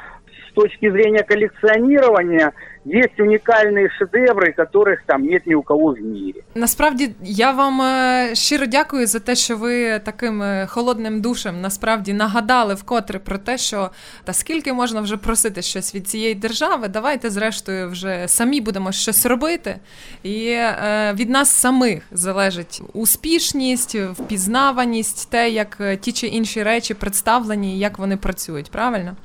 с 0.51 0.53
точки 0.53 0.91
зрения 0.91 1.23
коллекционирования 1.23 2.51
Є 2.85 3.09
унікальні 3.19 3.89
шедеври, 3.99 4.53
яких 4.57 5.03
там 5.05 5.25
нет 5.25 5.47
ні 5.47 5.55
у 5.55 5.61
кого 5.61 5.93
в 5.93 6.01
мірі. 6.01 6.43
Насправді 6.55 7.11
я 7.23 7.51
вам 7.51 7.81
е, 7.81 8.29
щиро 8.33 8.65
дякую 8.65 9.07
за 9.07 9.19
те, 9.19 9.35
що 9.35 9.57
ви 9.57 9.99
таким 9.99 10.41
е, 10.41 10.67
холодним 10.69 11.21
душем 11.21 11.61
насправді 11.61 12.13
нагадали 12.13 12.73
вкотре 12.73 13.19
про 13.19 13.37
те, 13.37 13.57
що 13.57 13.89
та 14.23 14.33
скільки 14.33 14.73
можна 14.73 15.01
вже 15.01 15.17
просити 15.17 15.61
щось 15.61 15.95
від 15.95 16.07
цієї 16.07 16.35
держави. 16.35 16.87
Давайте, 16.87 17.29
зрештою, 17.29 17.89
вже 17.89 18.27
самі 18.27 18.61
будемо 18.61 18.91
щось 18.91 19.25
робити, 19.25 19.75
і 20.23 20.47
е, 20.49 21.13
від 21.19 21.29
нас 21.29 21.49
самих 21.49 22.03
залежить 22.11 22.81
успішність, 22.93 23.95
впізнаваність, 23.95 25.31
те, 25.31 25.49
як 25.49 25.81
ті 26.01 26.11
чи 26.11 26.27
інші 26.27 26.63
речі 26.63 26.93
представлені, 26.93 27.79
як 27.79 27.99
вони 27.99 28.17
працюють. 28.17 28.71
Правильно? 28.71 29.15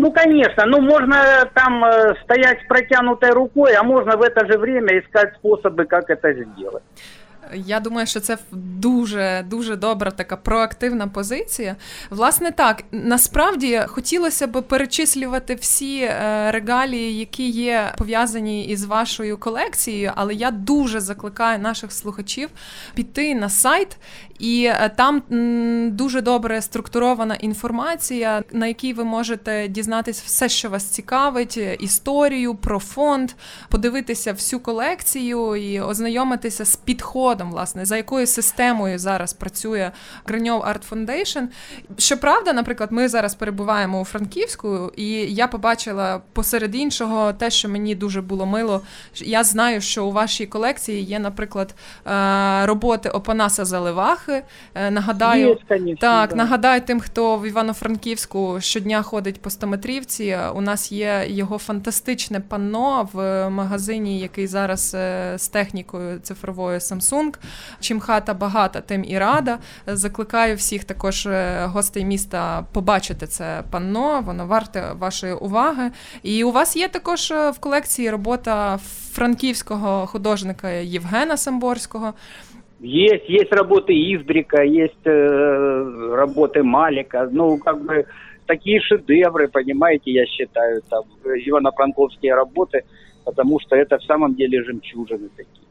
Ну, 0.00 0.10
конечно. 0.12 0.64
Ну, 0.64 0.80
можно 0.80 1.44
там 1.54 1.84
э, 1.84 2.14
стоять 2.22 2.62
с 2.62 2.66
протянутой 2.66 3.32
рукой, 3.32 3.74
а 3.74 3.82
можно 3.82 4.16
в 4.16 4.22
это 4.22 4.50
же 4.50 4.58
время 4.58 4.98
искать 4.98 5.34
способы, 5.34 5.84
как 5.84 6.08
это 6.08 6.32
сделать. 6.32 6.82
Я 7.54 7.80
думаю, 7.80 8.06
що 8.06 8.20
це 8.20 8.38
дуже 8.52 9.44
дуже 9.50 9.76
добра 9.76 10.10
така 10.10 10.36
проактивна 10.36 11.08
позиція. 11.08 11.76
Власне, 12.10 12.50
так 12.50 12.84
насправді 12.92 13.82
хотілося 13.86 14.46
б 14.46 14.62
перечислювати 14.62 15.54
всі 15.54 16.00
е, 16.00 16.50
регалії, 16.50 17.18
які 17.18 17.48
є 17.50 17.94
пов'язані 17.98 18.64
із 18.64 18.84
вашою 18.84 19.38
колекцією, 19.38 20.12
але 20.14 20.34
я 20.34 20.50
дуже 20.50 21.00
закликаю 21.00 21.58
наших 21.58 21.92
слухачів 21.92 22.48
піти 22.94 23.34
на 23.34 23.48
сайт, 23.48 23.96
і 24.38 24.64
е, 24.64 24.90
там 24.96 25.22
дуже 25.96 26.20
добре 26.20 26.62
структурована 26.62 27.34
інформація, 27.34 28.42
на 28.52 28.66
якій 28.66 28.92
ви 28.92 29.04
можете 29.04 29.68
дізнатися 29.68 30.22
все, 30.26 30.48
що 30.48 30.70
вас 30.70 30.84
цікавить, 30.84 31.56
історію 31.80 32.54
про 32.54 32.78
фонд, 32.78 33.30
подивитися 33.68 34.32
всю 34.32 34.60
колекцію 34.60 35.56
і 35.56 35.80
ознайомитися 35.80 36.64
з 36.64 36.76
підходом 36.76 37.39
підходом, 37.40 37.50
власне, 37.50 37.84
за 37.84 37.96
якою 37.96 38.26
системою 38.26 38.98
зараз 38.98 39.32
працює 39.32 39.90
Гриньов 40.26 40.62
Art 40.62 40.82
Foundation. 40.90 41.46
Щоправда, 41.98 42.52
наприклад, 42.52 42.92
ми 42.92 43.08
зараз 43.08 43.34
перебуваємо 43.34 44.00
у 44.00 44.04
Франківську, 44.04 44.92
і 44.96 45.06
я 45.34 45.48
побачила 45.48 46.20
посеред 46.32 46.74
іншого 46.74 47.32
те, 47.32 47.50
що 47.50 47.68
мені 47.68 47.94
дуже 47.94 48.20
було 48.22 48.46
мило. 48.46 48.82
Я 49.14 49.44
знаю, 49.44 49.80
що 49.80 50.04
у 50.04 50.12
вашій 50.12 50.46
колекції 50.46 51.02
є, 51.02 51.18
наприклад, 51.18 51.74
е, 52.06 52.66
роботи 52.66 53.08
Опанаса 53.08 53.64
Заливахи. 53.64 54.42
Е, 54.74 54.90
нагадаю, 54.90 55.48
є, 55.48 55.56
конечно, 55.68 55.96
так, 56.00 56.30
да. 56.30 56.36
нагадаю 56.36 56.80
тим, 56.80 57.00
хто 57.00 57.36
в 57.36 57.46
Івано-Франківську 57.46 58.60
щодня 58.60 59.02
ходить 59.02 59.42
по 59.42 59.50
стометрівці. 59.50 60.38
У 60.54 60.60
нас 60.60 60.92
є 60.92 61.24
його 61.28 61.58
фантастичне 61.58 62.40
панно 62.40 63.08
в 63.12 63.48
магазині, 63.50 64.20
який 64.20 64.46
зараз 64.46 64.94
е, 64.94 65.34
з 65.38 65.48
технікою 65.48 66.18
цифровою 66.22 66.78
Samsung. 66.78 67.29
лозунг 67.29 67.39
Чим 67.79 67.99
хата 67.99 68.33
багата, 68.33 68.81
тим 68.81 69.03
і 69.07 69.19
рада. 69.19 69.57
Закликаю 69.87 70.55
всіх 70.55 70.83
також 70.83 71.25
е, 71.25 71.65
гостей 71.65 72.05
міста 72.05 72.65
побачити 72.73 73.27
це 73.27 73.63
панно, 73.71 74.21
воно 74.25 74.45
варте 74.47 74.83
вашої 74.99 75.33
уваги. 75.33 75.91
І 76.23 76.43
у 76.43 76.51
вас 76.51 76.77
є 76.77 76.87
також 76.87 77.31
е, 77.31 77.49
в 77.49 77.59
колекції 77.59 78.09
робота 78.09 78.77
франківського 79.11 80.05
художника 80.05 80.69
Євгена 80.69 81.37
Самборського. 81.37 82.13
Есть, 82.83 83.29
есть 83.29 83.53
работы 83.53 83.93
Издрика, 83.93 84.61
есть 84.63 85.05
э, 85.05 86.15
работы 86.15 86.61
Малика, 86.63 87.29
ну, 87.31 87.57
как 87.57 87.77
бы 87.77 88.05
такие 88.45 88.79
шедевры, 88.81 89.47
понимаете, 89.47 90.11
я 90.11 90.25
считаю, 90.25 90.81
там, 90.89 91.03
Ивано-Франковские 91.23 92.35
работы, 92.35 92.83
потому 93.25 93.59
что 93.59 93.75
это 93.75 93.97
в 93.97 94.03
самом 94.03 94.35
деле 94.35 94.63
жемчужины 94.63 95.29
такие. 95.35 95.65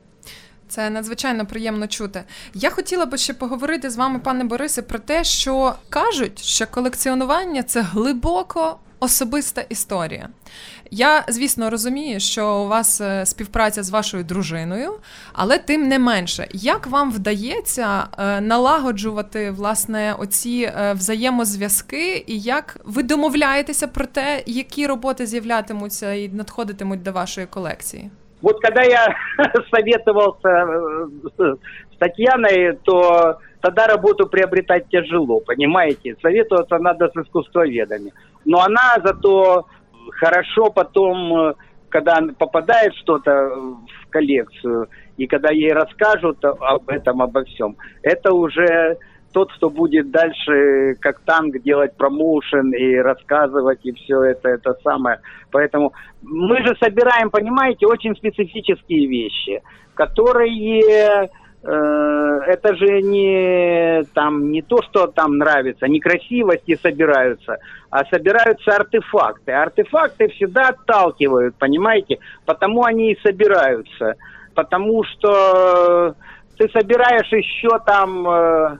Це 0.69 0.89
надзвичайно 0.89 1.45
приємно 1.45 1.87
чути. 1.87 2.23
Я 2.53 2.69
хотіла 2.69 3.05
би 3.05 3.17
ще 3.17 3.33
поговорити 3.33 3.89
з 3.89 3.95
вами, 3.95 4.19
пане 4.19 4.43
Борисе, 4.43 4.81
про 4.81 4.99
те, 4.99 5.23
що 5.23 5.75
кажуть, 5.89 6.43
що 6.43 6.67
колекціонування 6.67 7.63
це 7.63 7.81
глибоко 7.81 8.77
особиста 8.99 9.61
історія. 9.61 10.29
Я, 10.91 11.25
звісно, 11.27 11.69
розумію, 11.69 12.19
що 12.19 12.55
у 12.55 12.67
вас 12.67 13.01
е, 13.01 13.25
співпраця 13.25 13.83
з 13.83 13.89
вашою 13.89 14.23
дружиною, 14.23 14.93
але 15.33 15.57
тим 15.57 15.87
не 15.87 15.99
менше, 15.99 16.47
як 16.53 16.87
вам 16.87 17.11
вдається 17.11 18.07
е, 18.17 18.41
налагоджувати 18.41 19.51
власне 19.51 20.15
оці 20.19 20.71
е, 20.77 20.93
взаємозв'язки, 20.93 22.23
і 22.27 22.39
як 22.39 22.77
ви 22.83 23.03
домовляєтеся 23.03 23.87
про 23.87 24.05
те, 24.05 24.43
які 24.45 24.87
роботи 24.87 25.25
з'являтимуться 25.25 26.13
і 26.13 26.29
надходитимуть 26.29 27.03
до 27.03 27.11
вашої 27.11 27.47
колекції? 27.47 28.11
Вот 28.41 28.59
когда 28.61 28.83
я 28.83 29.15
советовался 29.71 31.07
с 31.37 31.97
Татьяной, 31.97 32.77
то 32.83 33.39
тогда 33.61 33.87
работу 33.87 34.27
приобретать 34.27 34.87
тяжело, 34.89 35.39
понимаете? 35.41 36.15
Советоваться 36.21 36.77
надо 36.77 37.09
с 37.09 37.17
искусствоведами. 37.17 38.13
Но 38.45 38.61
она 38.61 38.95
зато 39.03 39.65
хорошо 40.11 40.69
потом, 40.69 41.49
э, 41.49 41.53
когда 41.89 42.19
попадает 42.37 42.95
что-то 42.95 43.31
в 43.31 44.09
коллекцию, 44.09 44.87
и 45.17 45.27
когда 45.27 45.51
ей 45.51 45.73
расскажут 45.73 46.43
об 46.43 46.87
этом, 46.87 47.21
обо 47.21 47.43
всем, 47.43 47.75
это 48.01 48.33
уже 48.33 48.97
тот, 49.31 49.51
кто 49.53 49.69
будет 49.69 50.11
дальше, 50.11 50.95
как 50.99 51.19
танк, 51.21 51.59
делать 51.59 51.95
промоушен 51.95 52.71
и 52.71 52.95
рассказывать, 52.95 53.79
и 53.83 53.91
все 53.93 54.23
это, 54.23 54.49
это 54.49 54.75
самое. 54.83 55.19
Поэтому 55.51 55.93
мы 56.21 56.57
же 56.65 56.75
собираем, 56.79 57.29
понимаете, 57.29 57.87
очень 57.87 58.15
специфические 58.15 59.07
вещи, 59.07 59.61
которые 59.93 61.29
Э, 61.61 62.39
это 62.47 62.73
же 62.75 63.01
не 63.01 64.03
там 64.13 64.49
не 64.49 64.61
то, 64.61 64.81
что 64.83 65.07
там 65.07 65.37
нравится, 65.37 65.87
не 65.87 65.99
красивости 65.99 66.79
собираются, 66.81 67.57
а 67.89 68.05
собираются 68.05 68.71
артефакты. 68.71 69.51
Артефакты 69.51 70.29
всегда 70.29 70.69
отталкивают, 70.69 71.55
понимаете? 71.55 72.19
Потому 72.45 72.85
они 72.85 73.11
и 73.11 73.19
собираются. 73.21 74.15
Потому 74.55 75.03
что 75.03 76.15
ты 76.57 76.69
собираешь 76.69 77.31
еще 77.31 77.77
там 77.85 78.29
э, 78.29 78.77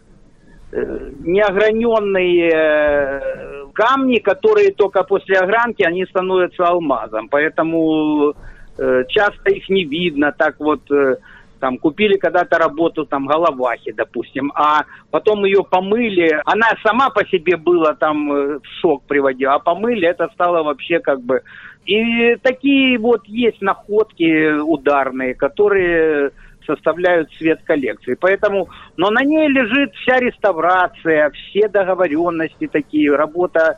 неограненные 0.72 2.52
э, 2.54 3.66
камни, 3.74 4.20
которые 4.20 4.72
только 4.72 5.04
после 5.04 5.38
огранки, 5.38 5.84
они 5.84 6.06
становятся 6.06 6.66
алмазом. 6.66 7.28
Поэтому 7.30 8.34
э, 8.78 9.04
часто 9.08 9.52
их 9.52 9.70
не 9.70 9.86
видно. 9.86 10.32
Так 10.32 10.60
вот... 10.60 10.90
Э, 10.92 11.18
там 11.60 11.78
купили 11.78 12.18
когда-то 12.18 12.58
работу 12.58 13.06
там 13.06 13.28
Головахи, 13.28 13.92
допустим, 13.92 14.52
а 14.56 14.86
потом 15.12 15.46
ее 15.46 15.64
помыли, 15.70 16.42
она 16.46 16.68
сама 16.84 17.10
по 17.10 17.26
себе 17.26 17.58
была 17.58 17.94
там 17.94 18.32
э, 18.32 18.60
в 18.60 18.66
шок 18.82 19.04
приводила, 19.04 19.56
а 19.56 19.60
помыли, 19.60 20.08
это 20.08 20.30
стало 20.34 20.64
вообще 20.64 21.00
как 21.00 21.22
бы... 21.22 21.42
И 21.86 22.36
такие 22.44 23.00
вот 23.00 23.26
есть 23.26 23.62
находки 23.62 24.60
ударные, 24.60 25.34
которые 25.34 26.32
составляют 26.69 27.31
цвет 27.39 27.61
коллекции. 27.65 28.17
Поэтому, 28.21 28.69
но 28.97 29.11
на 29.11 29.23
ней 29.23 29.49
лежит 29.49 29.95
вся 29.95 30.19
реставрация, 30.19 31.31
все 31.31 31.69
договоренности 31.69 32.67
такие, 32.67 33.15
работа 33.15 33.77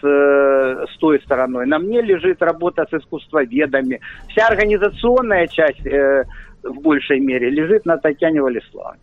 с, 0.00 0.06
э, 0.06 0.86
с 0.88 0.98
той 0.98 1.20
стороной. 1.20 1.66
На 1.66 1.78
мне 1.78 2.02
лежит 2.02 2.42
работа 2.42 2.86
с 2.90 2.94
искусствоведами. 2.94 4.00
Вся 4.28 4.46
организационная 4.46 5.46
часть 5.46 5.86
э, 5.86 6.24
в 6.62 6.80
большій 6.82 7.20
мірі 7.20 7.60
лежить 7.60 7.86
на 7.86 7.96
Тетяні 7.96 8.40
Валіславні. 8.40 9.00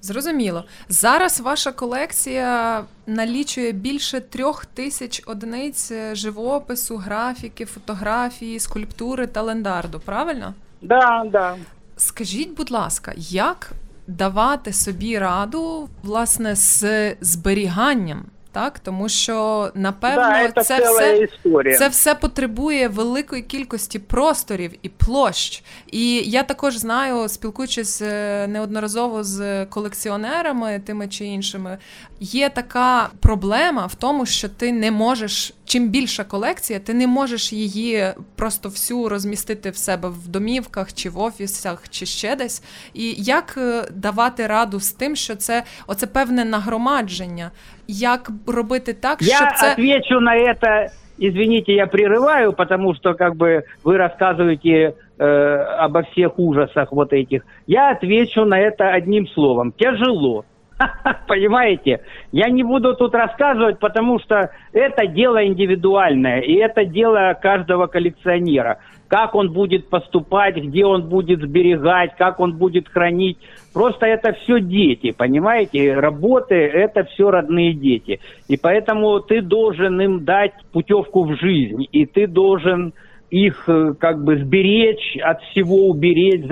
Зрозуміло. 0.00 0.64
Зараз 0.88 1.40
ваша 1.40 1.72
колекція 1.72 2.82
налічує 3.06 3.72
більше 3.72 4.20
трьох 4.20 4.66
тисяч 4.66 5.22
одиниць 5.26 5.92
живопису, 6.12 6.96
графіки, 6.96 7.64
фотографії, 7.64 8.58
скульптури 8.58 9.26
та 9.26 9.42
лендарду, 9.42 10.00
правильно? 10.00 10.54
Да, 10.82 11.24
да. 11.32 11.56
Скажіть, 12.01 12.53
будь 12.57 12.71
ласка, 12.71 13.13
як 13.17 13.71
давати 14.07 14.73
собі 14.73 15.19
раду 15.19 15.89
власне 16.03 16.55
з 16.55 17.15
зберіганням 17.21 18.25
так 18.51 18.79
тому 18.79 19.09
що 19.09 19.69
напевно 19.75 20.51
да, 20.55 20.63
це 20.63 20.91
все 20.91 21.17
історія. 21.17 21.77
це 21.77 21.87
все 21.87 22.15
потребує 22.15 22.87
великої 22.87 23.41
кількості 23.41 23.99
просторів 23.99 24.71
і 24.81 24.89
площ. 24.89 25.63
І 25.91 26.15
я 26.15 26.43
також 26.43 26.77
знаю, 26.77 27.29
спілкуючись 27.29 28.01
е, 28.01 28.47
неодноразово 28.47 29.23
з 29.23 29.65
колекціонерами, 29.65 30.81
тими 30.85 31.07
чи 31.07 31.25
іншими, 31.25 31.77
є 32.19 32.49
така 32.49 33.09
проблема 33.19 33.85
в 33.85 33.95
тому, 33.95 34.25
що 34.25 34.49
ти 34.49 34.71
не 34.71 34.91
можеш 34.91 35.53
Чим 35.70 35.88
більша 35.88 36.24
колекція, 36.24 36.78
ти 36.78 36.94
не 36.94 37.06
можеш 37.06 37.52
її 37.52 38.04
просто 38.36 38.68
всю 38.68 39.08
розмістити 39.08 39.70
в 39.70 39.76
себе 39.76 40.08
в 40.08 40.28
домівках 40.28 40.92
чи 40.92 41.10
в 41.10 41.18
офісах, 41.18 41.88
чи 41.90 42.06
ще 42.06 42.36
десь. 42.36 42.62
І 42.94 43.14
як 43.18 43.54
е, 43.58 43.82
давати 43.90 44.46
раду 44.46 44.80
з 44.80 44.92
тим, 44.92 45.16
що 45.16 45.34
це 45.34 45.62
оце 45.86 46.06
певне 46.06 46.44
нагромадження 46.44 47.50
як 47.88 48.30
робити 48.46 48.92
так, 48.92 49.22
я 49.22 49.36
щоб 49.36 49.48
це... 49.56 49.66
Я 49.66 49.72
отвечу 49.72 50.20
на 50.20 50.36
это, 50.36 50.86
извините, 51.18 51.72
я 51.72 51.86
прерываю, 51.86 52.52
потому 52.52 52.94
что 52.94 53.14
как 53.14 53.36
бы 53.36 53.62
вы 53.84 53.96
рассказываете 53.96 54.94
э, 55.18 55.84
обо 55.84 56.02
всех 56.02 56.38
ужасах 56.38 56.92
вот 56.92 57.12
этих. 57.12 57.42
Я 57.66 57.90
отвечу 57.90 58.44
на 58.44 58.58
это 58.58 58.96
одним 58.96 59.26
словом. 59.28 59.72
Тяжело. 59.72 60.44
Понимаете? 61.27 62.01
Я 62.31 62.49
не 62.49 62.63
буду 62.63 62.95
тут 62.95 63.13
рассказывать, 63.13 63.79
потому 63.79 64.19
что 64.19 64.51
это 64.73 65.07
дело 65.07 65.45
индивидуальное, 65.45 66.41
и 66.41 66.53
это 66.55 66.85
дело 66.85 67.37
каждого 67.41 67.87
коллекционера. 67.87 68.79
Как 69.07 69.35
он 69.35 69.51
будет 69.51 69.89
поступать, 69.89 70.55
где 70.55 70.85
он 70.85 71.09
будет 71.09 71.41
сберегать, 71.41 72.15
как 72.17 72.39
он 72.39 72.53
будет 72.53 72.87
хранить. 72.87 73.37
Просто 73.73 74.05
это 74.05 74.33
все 74.33 74.61
дети, 74.61 75.11
понимаете? 75.11 75.95
Работы– 75.95 76.55
это 76.55 77.03
все 77.03 77.29
родные 77.29 77.73
дети. 77.73 78.21
И 78.47 78.57
поэтому 78.57 79.19
ты 79.19 79.41
должен 79.41 79.99
им 79.99 80.23
дать 80.23 80.53
путевку 80.71 81.25
в 81.25 81.35
жизнь, 81.35 81.87
и 81.91 82.05
ты 82.05 82.25
должен 82.25 82.93
их 83.31 83.63
э, 83.67 83.93
как 83.99 84.23
бы 84.23 84.37
сберечь, 84.37 85.17
от 85.23 85.41
всего 85.41 85.87
уберечь, 85.87 86.45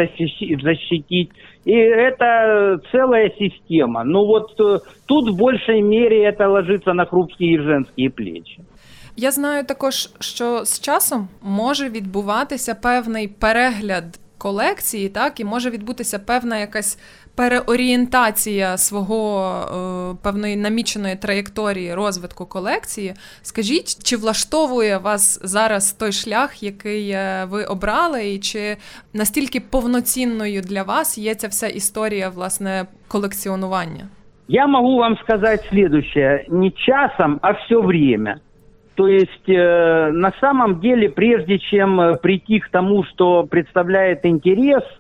защитить, 0.64 1.30
и 1.66 1.74
это 1.74 2.80
целая 2.92 3.32
система. 3.38 4.04
Ну 4.04 4.26
вот 4.26 4.60
э, 4.60 4.80
тут 5.06 5.30
в 5.30 5.38
большей 5.38 5.82
мере 5.82 6.24
это 6.24 6.48
ложится 6.48 6.94
на 6.94 7.06
хрупкие 7.06 7.62
женские 7.62 8.10
плечи. 8.10 8.62
Я 9.16 9.32
знаю 9.32 9.66
також, 9.66 10.10
що 10.20 10.66
з 10.66 10.80
часом 10.80 11.28
може 11.42 11.90
відбуватися 11.90 12.76
певний 12.76 13.28
перегляд 13.28 14.20
колекції, 14.40 15.10
так 15.10 15.40
і 15.40 15.46
може 15.46 15.70
відбутися 15.70 16.20
певна 16.20 16.58
якась 16.58 17.00
переорієнтація 17.36 18.78
свого 18.78 19.22
е, 19.52 20.24
певної 20.24 20.56
наміченої 20.56 21.16
траєкторії 21.16 21.94
розвитку 21.94 22.46
колекції. 22.46 23.14
Скажіть, 23.42 24.04
чи 24.04 24.18
влаштовує 24.18 24.98
вас 24.98 25.40
зараз 25.44 25.92
той 25.92 26.12
шлях, 26.12 26.64
який 26.64 27.10
е, 27.10 27.46
ви 27.50 27.64
обрали, 27.64 28.34
і 28.34 28.40
чи 28.40 28.78
настільки 29.14 29.60
повноцінною 29.60 30.62
для 30.62 30.84
вас 30.84 31.18
є 31.18 31.36
ця 31.36 31.48
вся 31.48 31.68
історія 31.68 32.30
власне 32.30 32.86
колекціонування? 33.08 34.06
Я 34.48 34.68
могу 34.68 34.98
вам 34.98 35.18
сказать 35.24 35.68
следующее. 35.70 36.46
Не 36.50 36.72
часом, 36.72 37.40
а 37.42 37.52
все 37.52 37.76
время. 37.76 38.36
То 39.00 39.08
есть 39.08 39.48
э, 39.48 40.12
на 40.12 40.34
самом 40.42 40.82
деле, 40.82 41.08
прежде 41.10 41.58
чем 41.58 42.02
э, 42.02 42.18
прийти 42.18 42.60
к 42.60 42.68
тому, 42.70 43.06
что 43.06 43.46
представляет 43.50 44.26
интерес– 44.26 44.84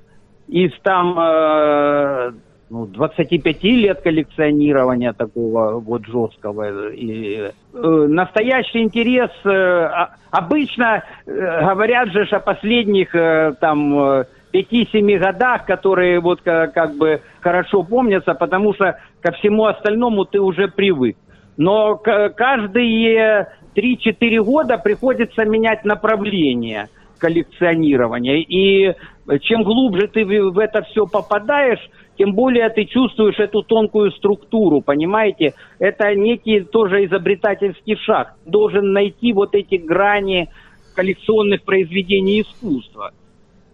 из 0.49 0.71
там 0.81 1.17
э, 1.19 2.31
ну, 2.69 2.85
25 2.87 3.63
лет 3.63 4.01
коллекционирования 4.01 5.13
такого 5.13 5.79
вот 5.79 6.05
жесткого. 6.05 6.91
И, 6.91 7.37
э, 7.37 7.51
настоящий 7.73 8.81
интерес, 8.81 9.29
э, 9.45 10.07
обычно 10.31 11.03
э, 11.25 11.65
говорят 11.65 12.09
же 12.09 12.23
о 12.31 12.39
последних 12.39 13.13
э, 13.13 13.53
там 13.59 14.23
5-7 14.53 15.19
годах, 15.19 15.65
которые 15.65 16.19
вот 16.19 16.41
как, 16.41 16.73
как 16.73 16.95
бы 16.95 17.21
хорошо 17.41 17.83
помнятся, 17.83 18.33
потому 18.33 18.73
что 18.73 18.97
ко 19.21 19.31
всему 19.33 19.65
остальному 19.65 20.25
ты 20.25 20.39
уже 20.39 20.67
привык. 20.67 21.15
Но 21.57 21.97
каждые 21.97 23.49
3-4 23.75 24.43
года 24.43 24.77
приходится 24.77 25.45
менять 25.45 25.85
направление 25.85 26.89
коллекционирования. 27.17 28.37
И 28.37 28.95
чем 29.41 29.63
глубже 29.63 30.07
ты 30.07 30.25
в 30.25 30.57
это 30.57 30.83
все 30.83 31.05
попадаешь, 31.05 31.79
тем 32.17 32.33
более 32.33 32.69
ты 32.69 32.85
чувствуешь 32.85 33.39
эту 33.39 33.61
тонкую 33.61 34.11
структуру, 34.11 34.81
понимаете? 34.81 35.53
Это 35.79 36.13
некий 36.15 36.61
тоже 36.61 37.05
изобретательский 37.05 37.95
шаг. 37.97 38.35
Должен 38.45 38.91
найти 38.93 39.33
вот 39.33 39.55
эти 39.55 39.75
грани 39.75 40.49
коллекционных 40.95 41.63
произведений 41.63 42.41
искусства. 42.41 43.11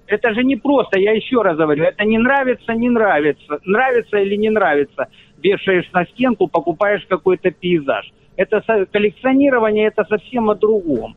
Это 0.08 0.36
же 0.36 0.44
не 0.44 0.56
просто, 0.56 1.00
я 1.00 1.14
еще 1.14 1.42
раз 1.42 1.58
говорю, 1.58 1.84
это 1.84 2.06
не 2.06 2.20
нравится, 2.20 2.74
не 2.74 2.90
нравится, 2.90 3.60
нравится 3.66 4.18
или 4.18 4.36
не 4.36 4.52
нравится. 4.52 5.08
Вешаешь 5.42 5.90
на 5.94 6.06
стенку, 6.06 6.48
покупаешь 6.48 7.04
какой-то 7.10 7.50
пейзаж. 7.50 8.12
Это 8.38 8.62
коллекционирование, 8.92 9.88
это 9.88 10.04
совсем 10.06 10.50
о 10.50 10.56
другом. 10.56 11.16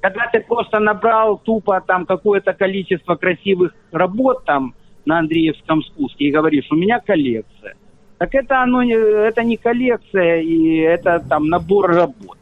Когда 0.00 0.28
ты 0.32 0.40
просто 0.40 0.78
набрал 0.78 1.38
тупо 1.38 1.82
там 1.86 2.06
какое-то 2.06 2.52
количество 2.52 3.16
красивых 3.16 3.74
работ 3.90 4.44
там 4.44 4.74
на 5.04 5.18
Андреевском 5.18 5.82
спуске 5.82 6.26
и 6.26 6.30
говоришь, 6.30 6.66
у 6.70 6.76
меня 6.76 7.00
коллекция. 7.00 7.74
Так 8.18 8.34
это 8.34 8.62
оно, 8.62 8.82
это 8.82 9.42
не 9.44 9.56
коллекция, 9.56 10.40
и 10.40 10.76
это 10.78 11.20
там 11.26 11.46
набор 11.46 11.90
работ. 11.90 12.38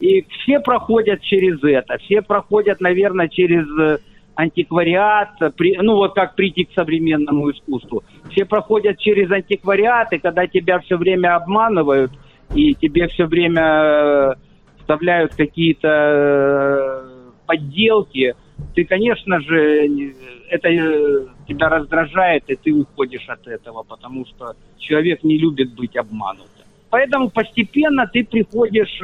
И 0.00 0.22
все 0.22 0.60
проходят 0.60 1.20
через 1.22 1.62
это, 1.62 1.98
все 1.98 2.22
проходят, 2.22 2.80
наверное, 2.80 3.28
через 3.28 3.66
э, 3.78 3.98
антиквариат, 4.34 5.54
при, 5.56 5.76
ну 5.76 5.96
вот 5.96 6.14
как 6.14 6.34
прийти 6.34 6.64
к 6.64 6.72
современному 6.72 7.50
искусству. 7.50 8.02
Все 8.30 8.46
проходят 8.46 8.98
через 8.98 9.30
антиквариат, 9.30 10.12
и 10.14 10.18
когда 10.18 10.46
тебя 10.46 10.80
все 10.80 10.96
время 10.96 11.36
обманывают, 11.36 12.12
и 12.54 12.74
тебе 12.74 13.08
все 13.08 13.26
время 13.26 13.62
э, 13.62 14.34
вставляют 14.78 15.34
какие-то 15.34 15.88
э, 15.88 17.30
подделки, 17.46 18.34
ты, 18.74 18.84
конечно 18.84 19.40
же, 19.40 20.14
это 20.50 20.68
тебя 21.48 21.68
раздражает, 21.68 22.44
и 22.48 22.56
ты 22.56 22.72
уходишь 22.72 23.26
от 23.28 23.46
этого, 23.46 23.82
потому 23.82 24.26
что 24.26 24.54
человек 24.78 25.24
не 25.24 25.38
любит 25.38 25.74
быть 25.74 25.96
обманутым. 25.96 26.46
Поэтому 26.90 27.30
постепенно 27.30 28.06
ты 28.06 28.24
приходишь 28.24 29.00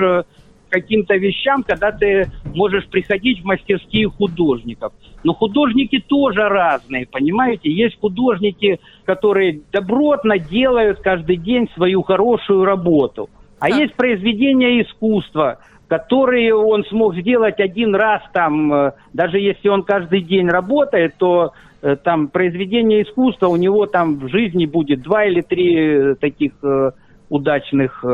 каким-то 0.69 1.17
вещам, 1.17 1.63
когда 1.63 1.93
ты 1.93 2.31
можешь 2.55 2.87
приходить 2.87 3.41
в 3.41 3.45
мастерские 3.45 4.09
художников. 4.09 4.93
Но 5.25 5.35
художники 5.35 5.99
тоже 5.99 6.49
разные, 6.49 7.07
понимаете? 7.07 7.71
Есть 7.71 7.99
художники, 8.01 8.81
которые 9.05 9.61
добротно 9.73 10.39
делают 10.39 11.01
каждый 11.01 11.37
день 11.37 11.69
свою 11.75 12.03
хорошую 12.03 12.65
работу. 12.65 13.31
А 13.59 13.71
да. 13.71 13.77
есть 13.77 13.95
произведения 13.95 14.83
искусства, 14.83 15.59
которые 15.89 16.55
он 16.55 16.85
смог 16.85 17.15
сделать 17.17 17.61
один 17.61 17.95
раз 17.95 18.23
там, 18.33 18.73
э, 18.73 18.93
даже 19.13 19.39
если 19.39 19.69
он 19.69 19.83
каждый 19.83 20.23
день 20.23 20.49
работает, 20.49 21.15
то 21.17 21.53
э, 21.83 21.97
там 21.97 22.29
произведение 22.29 23.03
искусства 23.03 23.49
у 23.49 23.57
него 23.57 23.87
там 23.87 24.17
в 24.17 24.29
жизни 24.29 24.67
будет 24.67 25.03
два 25.03 25.25
или 25.25 25.41
три 25.41 25.77
э, 25.77 26.15
таких 26.17 26.53
удачных 27.29 28.05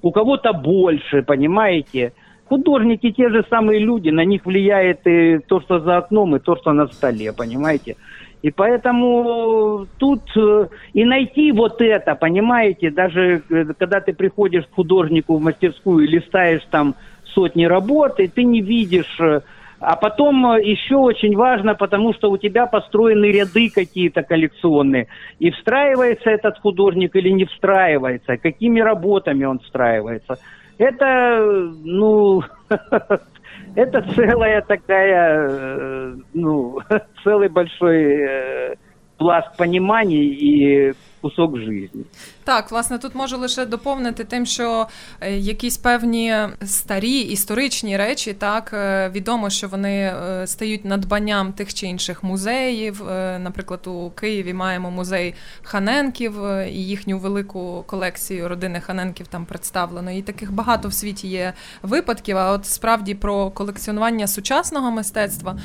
у 0.00 0.10
кого-то 0.10 0.54
больше, 0.54 1.22
понимаете. 1.22 2.12
Художники 2.46 3.10
те 3.10 3.28
же 3.30 3.44
самые 3.50 3.80
люди, 3.80 4.10
на 4.10 4.24
них 4.24 4.46
влияет 4.46 5.06
и 5.06 5.38
то, 5.38 5.60
что 5.60 5.80
за 5.80 5.98
окном, 5.98 6.36
и 6.36 6.40
то, 6.40 6.56
что 6.56 6.72
на 6.72 6.86
столе, 6.86 7.32
понимаете. 7.32 7.96
И 8.44 8.50
поэтому 8.50 9.86
тут 9.96 10.20
э, 10.36 10.66
и 10.92 11.06
найти 11.06 11.50
вот 11.50 11.80
это, 11.80 12.14
понимаете, 12.14 12.90
даже 12.90 13.42
э, 13.48 13.64
когда 13.78 14.00
ты 14.00 14.12
приходишь 14.12 14.66
к 14.66 14.74
художнику 14.74 15.38
в 15.38 15.42
мастерскую 15.42 16.04
и 16.04 16.10
листаешь 16.10 16.60
там 16.70 16.94
сотни 17.24 17.64
работ, 17.64 18.20
и 18.20 18.28
ты 18.28 18.44
не 18.44 18.60
видишь 18.60 19.18
э, 19.18 19.40
а 19.80 19.96
потом 19.96 20.58
еще 20.58 20.96
очень 20.96 21.34
важно, 21.34 21.74
потому 21.74 22.12
что 22.12 22.30
у 22.30 22.36
тебя 22.36 22.66
построены 22.66 23.32
ряды 23.32 23.70
какие-то 23.74 24.22
коллекционные. 24.22 25.06
И 25.38 25.50
встраивается 25.50 26.28
этот 26.28 26.58
художник 26.58 27.16
или 27.16 27.30
не 27.30 27.46
встраивается, 27.46 28.36
какими 28.36 28.80
работами 28.80 29.44
он 29.44 29.60
встраивается. 29.60 30.36
Это, 30.76 31.72
ну, 31.82 32.42
это 33.74 34.02
целая 34.14 34.62
такая, 34.62 35.48
э, 35.48 36.14
ну, 36.32 36.78
целый 37.24 37.48
большой 37.48 38.02
э, 38.02 38.74
пласт 39.18 39.56
пониманий 39.56 40.26
и 40.26 40.94
кусок 41.24 41.56
жизни. 41.56 42.04
Так, 42.44 42.70
власне, 42.70 42.98
тут 42.98 43.14
можу 43.14 43.38
лише 43.38 43.66
доповнити 43.66 44.24
тим, 44.24 44.46
що 44.46 44.86
е, 45.20 45.36
якісь 45.36 45.76
певні 45.76 46.36
старі 46.64 47.18
історичні 47.18 47.96
речі, 47.96 48.32
так 48.32 48.70
е, 48.74 49.10
відомо, 49.14 49.50
що 49.50 49.68
вони 49.68 49.90
е, 49.90 50.46
стають 50.46 50.84
надбанням 50.84 51.52
тих 51.52 51.74
чи 51.74 51.86
інших 51.86 52.22
музеїв. 52.22 53.02
Наприклад, 53.38 53.86
у 53.86 54.10
Києві 54.10 54.54
маємо 54.54 54.90
музей 54.90 55.34
Ханенків 55.62 56.34
і 56.68 56.84
їхню 56.84 57.18
велику 57.18 57.84
колекцію 57.86 58.48
родини 58.48 58.80
Ханенків 58.80 59.26
там 59.26 59.46
представлено. 59.46 60.10
І 60.10 60.22
таких 60.22 60.52
багато 60.52 60.88
в 60.88 60.92
світі 60.92 61.28
є 61.28 61.52
випадків. 61.82 62.36
А 62.36 62.50
от 62.50 62.66
справді 62.66 63.14
про 63.14 63.50
колекціонування 63.50 64.26
сучасного 64.26 64.90
мистецтва 64.90 65.58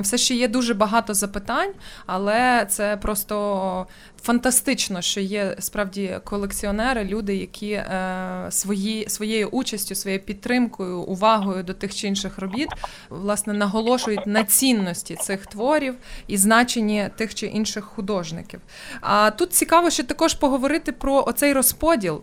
все 0.00 0.18
ще 0.18 0.34
є 0.34 0.48
дуже 0.48 0.74
багато 0.74 1.14
запитань, 1.14 1.72
але 2.06 2.66
це 2.68 2.96
просто 2.96 3.86
фантастично, 4.22 5.02
що 5.02 5.20
є 5.20 5.56
справді 5.58 6.18
колекціонери, 6.24 7.04
люди, 7.04 7.36
які 7.36 7.70
е, 7.72 8.46
свої, 8.50 9.08
своєю 9.08 9.48
участю, 9.48 9.94
своєю 9.94 10.22
підтримкою, 10.22 11.00
увагою 11.00 11.62
до 11.62 11.74
тих 11.74 11.94
чи 11.94 12.08
інших 12.08 12.38
робіт 12.38 12.68
власне 13.10 13.52
наголошують 13.52 14.26
на 14.26 14.44
цінності 14.44 15.16
цих 15.16 15.46
творів 15.46 15.94
і 16.26 16.36
значенні 16.36 17.08
тих 17.16 17.34
чи 17.34 17.46
інших 17.46 17.84
художників. 17.84 18.60
А 19.00 19.30
тут 19.30 19.52
цікаво, 19.52 19.90
ще 19.90 20.02
також 20.02 20.34
поговорити 20.34 20.92
про 20.92 21.24
оцей 21.24 21.52
розподіл 21.52 22.22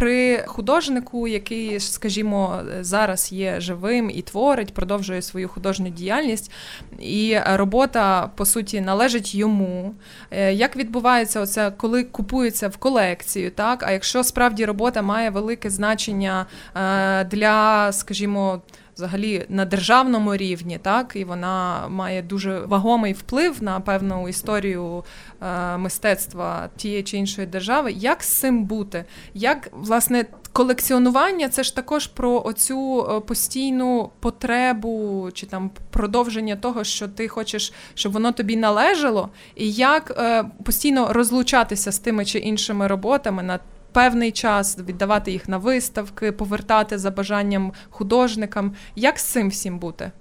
при 0.00 0.44
художнику, 0.46 1.28
який, 1.28 1.80
скажімо, 1.80 2.60
зараз 2.80 3.32
є 3.32 3.60
живим 3.60 4.10
і 4.10 4.22
творить, 4.22 4.74
продовжує 4.74 5.22
свою 5.22 5.48
художню 5.48 5.88
діяльність, 5.88 6.50
і 6.98 7.38
робота 7.46 8.30
по 8.36 8.46
суті 8.46 8.80
належить 8.80 9.34
йому. 9.34 9.94
Е, 10.30 10.52
як 10.52 10.76
відбувається 10.76 11.40
оце, 11.40 11.72
коли 11.76 12.04
купується 12.04 12.68
в 12.68 12.76
колекцію, 12.76 13.50
так? 13.50 13.82
А 13.82 13.90
якщо 13.90 14.24
справді 14.24 14.64
робота 14.64 15.02
має 15.02 15.30
велике 15.30 15.70
значення 15.70 16.46
е, 16.76 17.24
для, 17.24 17.92
скажімо, 17.92 18.62
взагалі 19.00 19.46
на 19.48 19.64
державному 19.64 20.36
рівні, 20.36 20.78
так 20.82 21.12
і 21.14 21.24
вона 21.24 21.88
має 21.88 22.22
дуже 22.22 22.60
вагомий 22.60 23.12
вплив 23.12 23.62
на 23.62 23.80
певну 23.80 24.28
історію 24.28 25.04
е, 25.42 25.76
мистецтва 25.76 26.68
тієї 26.76 27.02
чи 27.02 27.16
іншої 27.16 27.46
держави. 27.46 27.92
Як 27.92 28.22
з 28.22 28.28
цим 28.28 28.64
бути? 28.64 29.04
Як 29.34 29.68
власне 29.72 30.24
колекціонування 30.52 31.48
це 31.48 31.62
ж 31.62 31.76
також 31.76 32.06
про 32.06 32.42
оцю 32.44 33.02
е, 33.02 33.20
постійну 33.20 34.10
потребу 34.20 35.28
чи 35.34 35.46
там 35.46 35.70
продовження 35.90 36.56
того, 36.56 36.84
що 36.84 37.08
ти 37.08 37.28
хочеш, 37.28 37.72
щоб 37.94 38.12
воно 38.12 38.32
тобі 38.32 38.56
належало, 38.56 39.28
і 39.54 39.72
як 39.72 40.10
е, 40.18 40.44
постійно 40.64 41.12
розлучатися 41.12 41.92
з 41.92 41.98
тими 41.98 42.24
чи 42.24 42.38
іншими 42.38 42.86
роботами 42.86 43.42
на 43.42 43.58
певний 43.93 44.31
час 44.31 44.79
віддавати 44.89 45.31
їх 45.31 45.49
на 45.49 45.57
виставки, 45.57 46.31
повертати 46.31 46.97
за 46.97 47.11
бажанням 47.11 47.71
художникам. 47.89 48.71
Як 48.95 49.19
з 49.19 49.33
цим 49.33 49.49
всім 49.49 49.79
бути? 49.79 50.11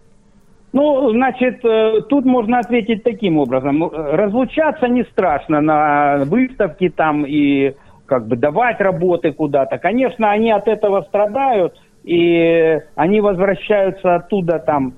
Ну, 0.73 1.13
значит, 1.13 1.65
э, 1.65 2.03
тут 2.09 2.25
можно 2.25 2.59
ответить 2.59 3.05
таким 3.05 3.39
образом. 3.39 3.91
Разлучаться 3.95 4.89
не 4.89 5.05
страшно 5.05 5.61
на 5.61 6.17
выставке 6.25 6.91
там 6.91 7.25
и 7.27 7.75
как 8.07 8.27
бы 8.27 8.37
давать 8.37 8.81
работы 8.81 9.33
куда-то. 9.33 9.79
Конечно, 9.79 10.31
они 10.31 10.51
от 10.51 10.69
этого 10.69 11.03
страдают, 11.03 11.73
и 12.05 12.81
они 12.97 13.21
возвращаются 13.21 14.17
оттуда 14.17 14.59
там 14.59 14.93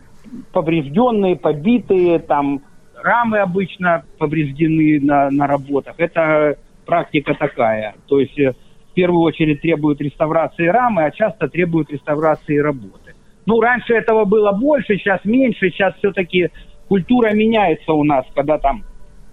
поврежденные, 0.53 1.37
побитые, 1.37 2.19
там 2.19 2.61
рамы 3.03 3.39
обычно 3.39 4.03
повреждены 4.19 5.01
на, 5.01 5.31
на 5.31 5.47
работах. 5.47 5.95
Это 5.99 6.57
практика 6.92 7.34
такая. 7.36 7.96
То 8.08 8.20
есть 8.20 8.38
э, 8.38 8.52
в 8.92 8.94
первую 8.94 9.22
очередь 9.22 9.62
требуют 9.62 10.02
реставрации 10.02 10.68
рамы, 10.68 11.06
а 11.06 11.12
часто 11.12 11.48
требуют 11.48 11.90
реставрации 11.90 12.58
работы. 12.58 13.16
Ну, 13.46 13.62
раньше 13.62 13.94
этого 13.94 14.26
было 14.26 14.52
больше, 14.52 14.98
сейчас 14.98 15.24
меньше. 15.24 15.70
Сейчас 15.70 15.96
все-таки 16.00 16.50
культура 16.90 17.32
меняется 17.34 17.94
у 17.94 18.04
нас, 18.04 18.26
когда 18.36 18.58
там 18.58 18.84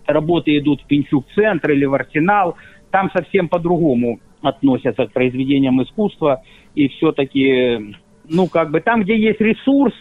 работы 0.07 0.57
идут 0.57 0.83
в 0.83 0.87
Пинчук-центр 0.87 1.73
или 1.73 1.85
в 1.85 1.95
Арсенал. 1.95 2.55
Там 2.93 3.11
совсем 3.11 3.49
по-другому 3.49 4.21
относятся 4.41 5.09
к 5.09 5.13
произведениям 5.13 5.83
искусства. 5.83 6.43
И 6.77 6.87
все-таки, 6.91 7.97
ну, 8.29 8.47
как 8.47 8.71
бы 8.71 8.81
там, 8.81 9.03
где 9.03 9.19
есть 9.19 9.41
ресурс, 9.41 9.95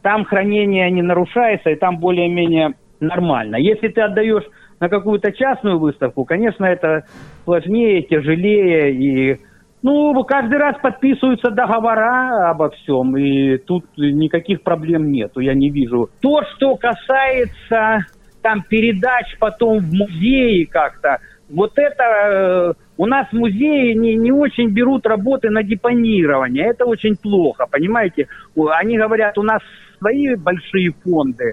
там 0.00 0.24
хранение 0.24 0.90
не 0.90 1.02
нарушается, 1.02 1.68
и 1.68 1.76
там 1.76 1.98
более-менее 1.98 2.72
нормально. 3.00 3.56
Если 3.56 3.88
ты 3.88 4.00
отдаешь 4.00 4.44
на 4.82 4.88
какую-то 4.88 5.30
частную 5.30 5.78
выставку, 5.78 6.24
конечно, 6.24 6.64
это 6.64 7.04
сложнее, 7.44 8.02
тяжелее 8.02 8.92
и 8.92 9.40
ну, 9.80 10.12
каждый 10.24 10.58
раз 10.58 10.76
подписываются 10.82 11.50
договора 11.50 12.50
обо 12.50 12.70
всем, 12.70 13.16
и 13.16 13.58
тут 13.58 13.84
никаких 13.96 14.62
проблем 14.62 15.12
нету, 15.12 15.38
я 15.38 15.54
не 15.54 15.70
вижу. 15.70 16.10
То, 16.20 16.42
что 16.42 16.74
касается 16.74 18.06
там 18.42 18.62
передач 18.68 19.36
потом 19.38 19.78
в 19.78 19.92
музеи 19.92 20.64
как-то, 20.64 21.18
вот 21.48 21.72
это 21.76 22.02
э, 22.02 22.72
у 22.96 23.06
нас 23.06 23.28
в 23.28 23.34
музее 23.34 23.94
не, 23.94 24.16
не 24.16 24.32
очень 24.32 24.70
берут 24.70 25.06
работы 25.06 25.48
на 25.50 25.62
депонирование. 25.62 26.66
Это 26.66 26.86
очень 26.86 27.14
плохо, 27.14 27.66
понимаете? 27.70 28.26
Они 28.56 28.98
говорят, 28.98 29.38
у 29.38 29.42
нас 29.42 29.60
свои 29.98 30.34
большие 30.34 30.90
фонды, 31.04 31.52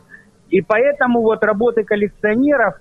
и 0.50 0.62
поэтому 0.62 1.22
вот 1.22 1.44
работы 1.44 1.84
коллекционеров 1.84 2.76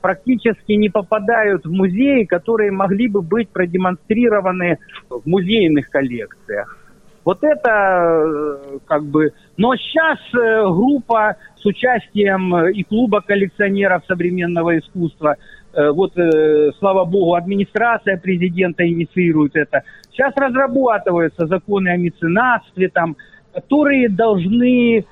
практически 0.00 0.72
не 0.72 0.88
попадают 0.88 1.64
в 1.64 1.70
музеи, 1.70 2.24
которые 2.24 2.72
могли 2.72 3.08
бы 3.08 3.22
быть 3.22 3.48
продемонстрированы 3.50 4.78
в 5.08 5.26
музейных 5.26 5.88
коллекциях. 5.90 6.76
Вот 7.24 7.44
это 7.44 7.70
э, 7.70 8.78
как 8.86 9.04
бы... 9.04 9.32
Но 9.56 9.76
сейчас 9.76 10.18
группа 10.32 11.36
с 11.56 11.66
участием 11.66 12.68
и 12.68 12.82
клуба 12.84 13.20
коллекционеров 13.20 14.02
современного 14.06 14.78
искусства– 14.78 15.36
Э, 15.78 15.90
вот, 15.90 16.16
э, 16.16 16.70
слава 16.78 17.04
богу, 17.04 17.34
администрация 17.34 18.16
президента 18.16 18.88
инициирует 18.88 19.54
это. 19.54 19.82
Сейчас 20.10 20.34
разрабатываются 20.36 21.46
законы 21.46 21.90
о 21.90 21.96
меценатстве, 21.96 22.88
там, 22.88 23.16
которые 23.52 24.08
должны 24.08 24.98
э, 24.98 25.04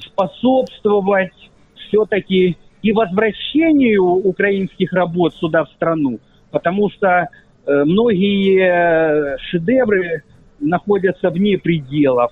способствовать 0.00 1.34
все-таки 1.74 2.56
и 2.84 2.92
возвращению 2.92 4.04
украинских 4.04 4.92
работ 4.92 5.34
сюда 5.34 5.64
в 5.64 5.70
страну, 5.70 6.20
потому 6.50 6.90
что 6.90 7.28
многие 7.66 9.38
шедевры 9.38 10.22
находятся 10.60 11.30
вне 11.30 11.56
пределов, 11.58 12.30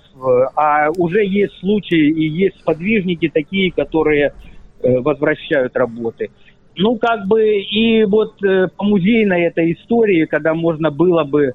а 0.54 0.90
уже 0.98 1.24
есть 1.24 1.58
случаи 1.60 2.10
и 2.10 2.28
есть 2.28 2.58
сподвижники 2.60 3.30
такие, 3.32 3.72
которые 3.72 4.34
возвращают 4.82 5.74
работы. 5.74 6.28
Ну, 6.76 6.96
как 6.96 7.26
бы 7.26 7.60
и 7.60 8.04
вот 8.04 8.42
э, 8.42 8.68
по 8.76 8.84
музейной 8.84 9.42
этой 9.42 9.72
истории, 9.72 10.24
когда 10.24 10.54
можно 10.54 10.90
было 10.90 11.24
бы 11.24 11.52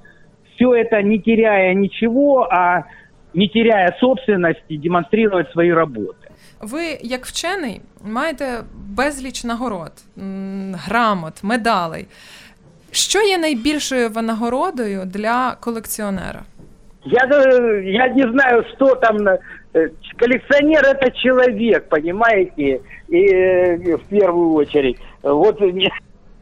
все 0.56 0.76
это 0.76 1.02
не 1.02 1.20
теряя 1.20 1.74
ничего, 1.74 2.44
а 2.44 2.86
не 3.34 3.50
теряя 3.50 3.96
собственности, 4.00 4.78
демонстрировать 4.78 5.52
свої 5.52 5.74
роботи. 5.74 6.28
Ви, 6.61 6.99
як 7.03 7.27
вчений, 7.27 7.81
маєте 8.05 8.61
безліч 8.75 9.45
нагород, 9.45 9.93
грамот, 10.73 11.45
медалей. 11.45 12.07
Що 12.91 13.19
є 13.23 13.39
найбільшою 13.39 14.09
винагородою 14.09 15.03
для 15.05 15.57
колекціонера? 15.61 16.43
Я, 17.05 17.27
э, 17.27 17.81
я 17.83 18.09
не 18.09 18.33
знаю, 18.33 18.65
что 18.75 18.95
там. 18.95 19.17
Э, 19.75 19.89
коллекционер 20.19 20.85
это 20.85 21.11
человек, 21.11 21.89
понимаете? 21.89 22.81
И 23.09 23.97
в 23.97 24.09
первую 24.09 24.53
очередь 24.53 24.99
вот 25.23 25.61
не, 25.61 25.91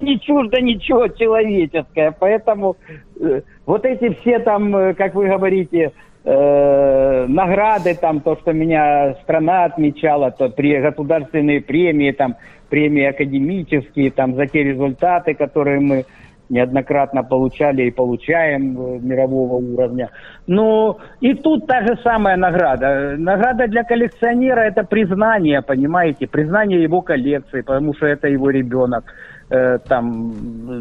не 0.00 0.18
чуждо 0.18 0.60
ничего 0.60 1.08
человеческое, 1.08 2.12
поэтому 2.18 2.76
э, 3.20 3.42
вот 3.66 3.84
эти 3.84 4.16
все 4.20 4.38
там, 4.40 4.74
э, 4.74 4.94
как 4.94 5.14
вы 5.14 5.28
говорите, 5.28 5.92
э, 6.25 7.25
награды, 7.27 7.95
там, 7.95 8.19
то, 8.21 8.35
что 8.37 8.51
меня 8.51 9.15
страна 9.23 9.65
отмечала, 9.65 10.31
то 10.31 10.49
при 10.49 10.81
государственные 10.81 11.61
премии, 11.61 12.11
там, 12.11 12.35
премии 12.69 13.05
академические, 13.05 14.11
там, 14.11 14.35
за 14.35 14.47
те 14.47 14.63
результаты, 14.63 15.33
которые 15.35 15.79
мы 15.79 16.05
неоднократно 16.49 17.23
получали 17.23 17.83
и 17.83 17.91
получаем 17.91 19.05
мирового 19.07 19.55
уровня. 19.55 20.09
Ну, 20.47 20.97
и 21.19 21.33
тут 21.33 21.67
та 21.67 21.81
же 21.81 21.97
самая 22.03 22.37
награда. 22.37 23.15
Награда 23.17 23.67
для 23.67 23.83
коллекционера– 23.83 24.59
это 24.61 24.83
признание, 24.83 25.61
понимаете, 25.61 26.27
признание 26.27 26.83
его 26.83 27.01
коллекции, 27.01 27.61
потому 27.61 27.93
что 27.95 28.05
это 28.05 28.27
его 28.27 28.49
ребенок. 28.49 29.05
Э, 29.49 29.77
там, 29.87 30.33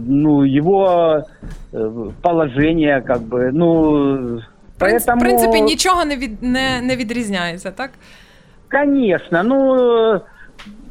ну, 0.07 0.43
его 0.43 1.23
э, 1.73 2.11
положение, 2.23 3.01
как 3.03 3.21
бы, 3.23 3.51
ну, 3.53 4.41
поэтому... 4.79 5.19
В 5.19 5.21
принципе, 5.21 5.61
ничего 5.61 6.05
не, 6.05 6.17
від, 6.17 6.43
не, 6.43 6.81
не 6.83 6.97
відрізняється, 6.97 7.71
так? 7.71 7.91
Конечно, 8.71 9.43
ну, 9.43 10.21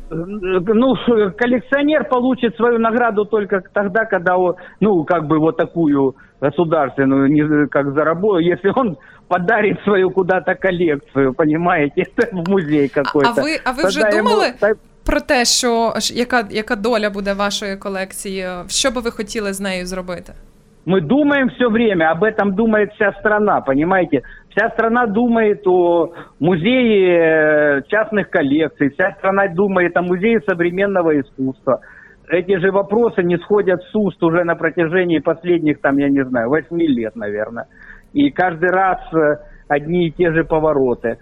ну, 0.10 0.96
коллекционер 1.39 2.10
получит 2.10 2.56
свою 2.56 2.80
награду 2.80 3.26
только 3.26 3.62
тогда, 3.74 4.06
когда, 4.06 4.38
он, 4.38 4.56
ну, 4.80 5.04
как 5.04 5.28
бы 5.28 5.39
вот 5.39 5.58
такую 5.58 6.15
государственную, 6.41 7.28
не, 7.30 7.67
как 7.67 7.93
заработал, 7.93 8.39
если 8.39 8.72
он 8.76 8.98
подарит 9.28 9.80
свою 9.84 10.12
куда-то 10.12 10.56
коллекцию, 10.56 11.34
понимаете, 11.34 12.06
в 12.32 12.50
музей 12.50 12.89
какой-то. 12.89 13.34
А 13.38 13.41
ви, 13.41 13.60
а 13.63 13.72
ви 13.72 13.84
вже 13.84 14.12
думали 14.12 14.54
йому... 14.62 14.76
про 15.06 15.19
те, 15.19 15.46
що 15.46 15.93
яка, 16.13 16.48
яка 16.52 16.76
доля 16.76 17.10
буде 17.10 17.34
вашої 17.34 17.78
колекції? 17.78 18.48
Що 18.67 18.91
би 18.91 19.02
ви 19.02 19.12
хотіли 19.12 19.54
з 19.54 19.60
нею 19.60 19.86
зробити? 19.86 20.34
Мы 20.86 21.00
думаем 21.00 21.50
все 21.50 21.69
время, 21.69 22.12
об 22.12 22.24
этом 22.24 22.56
думает 22.56 22.91
вся 22.93 23.13
страна, 23.13 23.62
понимаете? 23.62 24.24
Вся 24.50 24.69
страна 24.72 25.06
думает 25.06 25.65
о 25.65 26.13
музее 26.39 27.78
э, 27.78 27.82
частных 27.88 28.30
коллекций, 28.30 28.89
вся 28.89 29.13
страна 29.13 29.48
думает 29.48 29.96
о 29.96 30.02
музее 30.02 30.41
современного 30.41 31.19
искусства. 31.19 31.80
Эти 32.28 32.58
же 32.58 32.72
вопросы 32.72 33.24
не 33.24 33.38
сходят 33.38 33.82
с 33.82 33.96
уст 33.96 34.22
уже 34.24 34.43
на 34.43 34.56
протяжении 34.56 35.19
последних, 35.19 35.80
там, 35.80 35.98
я 35.98 36.10
не 36.10 36.24
знаю, 36.26 36.50
восьми 36.50 36.88
лет, 36.88 37.15
наверное. 37.15 37.67
И 38.12 38.30
каждый 38.30 38.69
раз 38.69 39.00
э, 39.13 39.38
одни 39.69 40.08
и 40.08 40.12
те 40.12 40.34
же 40.34 40.43
повороты. 40.43 41.17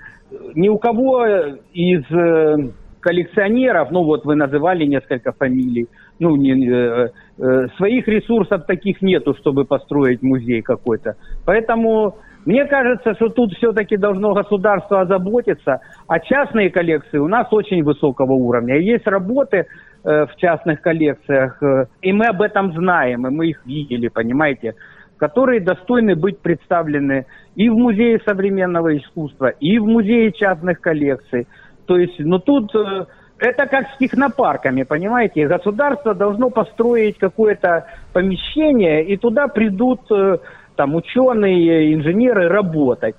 Ни 0.56 0.69
у 0.69 0.80
кого 0.80 1.26
из 1.71 2.04
э, 2.12 2.71
коллекционеров, 3.00 3.91
ну 3.91 4.04
вот 4.04 4.26
вы 4.26 4.36
называли 4.36 4.86
несколько 4.86 5.34
фамилий, 5.34 5.88
ну, 6.22 6.36
не, 6.36 6.54
э, 6.54 7.10
э, 7.40 7.68
своих 7.78 8.08
ресурсов 8.08 8.66
таких 8.68 9.02
нету, 9.02 9.34
чтобы 9.40 9.66
построить 9.66 10.22
музей 10.22 10.62
какой-то. 10.62 11.16
Поэтому 11.46 12.16
мне 12.46 12.66
кажется, 12.66 13.16
что 13.16 13.30
тут 13.30 13.54
все-таки 13.54 13.98
должно 13.98 14.34
государство 14.34 15.02
озаботиться, 15.02 15.82
а 16.08 16.20
частные 16.20 16.70
коллекции 16.70 17.18
у 17.18 17.28
нас 17.28 17.52
очень 17.52 17.84
высокого 17.84 18.34
уровня. 18.34 18.78
Есть 18.78 19.08
работы 19.08 19.66
э, 20.04 20.26
в 20.28 20.36
частных 20.38 20.82
коллекциях, 20.82 21.62
э, 21.64 21.86
и 22.04 22.14
мы 22.14 22.26
об 22.26 22.44
этом 22.44 22.72
знаем, 22.74 23.26
и 23.26 23.32
мы 23.32 23.48
их 23.48 23.66
видели, 23.66 24.08
понимаете, 24.08 24.76
которые 25.18 25.60
достойны 25.60 26.16
быть 26.16 26.38
представлены 26.38 27.26
и 27.56 27.68
в 27.68 27.74
Музее 27.74 28.20
современного 28.28 28.96
искусства, 28.96 29.48
и 29.48 29.80
в 29.80 29.86
Музее 29.86 30.32
частных 30.32 30.82
коллекций. 30.82 31.48
То 31.88 31.98
есть, 31.98 32.20
ну 32.20 32.38
тут 32.38 32.76
э, 32.76 33.06
это 33.41 33.65
как 33.65 33.88
с 33.89 33.97
технопарками, 33.97 34.84
понимаете? 34.84 35.47
Государство 35.47 36.13
должно 36.13 36.51
построить 36.51 37.17
какое-то 37.17 37.88
помещение, 38.13 39.04
и 39.04 39.17
туда 39.17 39.47
придут 39.47 40.01
э, 40.12 40.38
там 40.75 40.93
ученые, 40.93 41.95
инженеры 41.95 42.47
работать, 42.47 43.15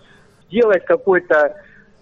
сделать 0.46 0.84
какое-то, 0.84 1.56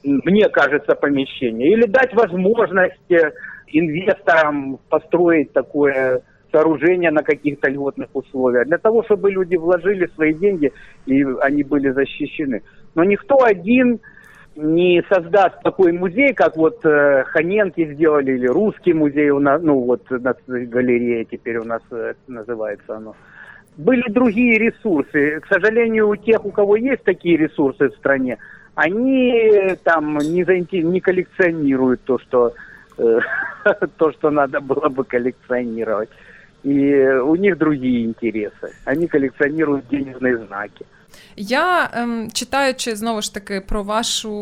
мне 0.04 0.50
кажется, 0.50 0.94
помещение. 0.94 1.72
Или 1.72 1.86
дать 1.86 2.12
возможность 2.12 3.10
э, 3.10 3.32
инвесторам 3.68 4.78
построить 4.90 5.54
такое 5.54 6.20
сооружение 6.52 7.10
на 7.10 7.22
каких-то 7.22 7.70
льготных 7.70 8.08
условиях, 8.12 8.66
для 8.66 8.76
того, 8.76 9.02
чтобы 9.04 9.30
люди 9.30 9.56
вложили 9.56 10.10
свои 10.14 10.34
деньги 10.34 10.72
и 11.06 11.24
они 11.40 11.62
были 11.62 11.88
защищены. 11.88 12.62
Но 12.94 13.04
никто 13.04 13.42
один 13.42 14.00
не 14.56 15.02
создаст 15.08 15.62
такой 15.62 15.92
музей, 15.92 16.34
как 16.34 16.56
вот 16.56 16.84
э, 16.84 17.24
Ханенки 17.24 17.94
сделали, 17.94 18.32
или 18.32 18.46
русский 18.46 18.92
музей 18.92 19.30
у 19.30 19.38
нас, 19.38 19.62
ну 19.62 19.80
вот 19.80 20.02
галерея 20.10 21.24
теперь 21.24 21.58
у 21.58 21.64
нас 21.64 21.82
э, 21.90 22.14
называется 22.26 22.96
оно. 22.96 23.14
Были 23.76 24.10
другие 24.10 24.58
ресурсы. 24.58 25.40
К 25.40 25.46
сожалению, 25.46 26.08
у 26.08 26.16
тех, 26.16 26.44
у 26.44 26.50
кого 26.50 26.76
есть 26.76 27.04
такие 27.04 27.36
ресурсы 27.36 27.88
в 27.88 27.96
стране, 27.96 28.38
они 28.74 29.32
э, 29.32 29.76
там 29.76 30.18
не, 30.18 30.44
заинтер... 30.44 30.84
не 30.84 31.00
коллекционируют 31.00 32.02
то, 32.04 32.18
что, 32.18 32.52
э, 32.98 33.18
то, 33.96 34.12
что 34.12 34.30
надо 34.30 34.60
было 34.60 34.88
бы 34.88 35.04
коллекционировать. 35.04 36.10
И 36.62 37.04
у 37.04 37.36
них 37.36 37.56
другие 37.56 38.04
интересы. 38.04 38.74
Они 38.84 39.06
коллекционируют 39.06 39.88
денежные 39.88 40.36
знаки. 40.38 40.84
Я 41.36 41.90
ем, 41.92 42.30
читаючи 42.32 42.96
знову 42.96 43.22
ж 43.22 43.34
таки 43.34 43.60
про 43.60 43.82
вашу 43.82 44.32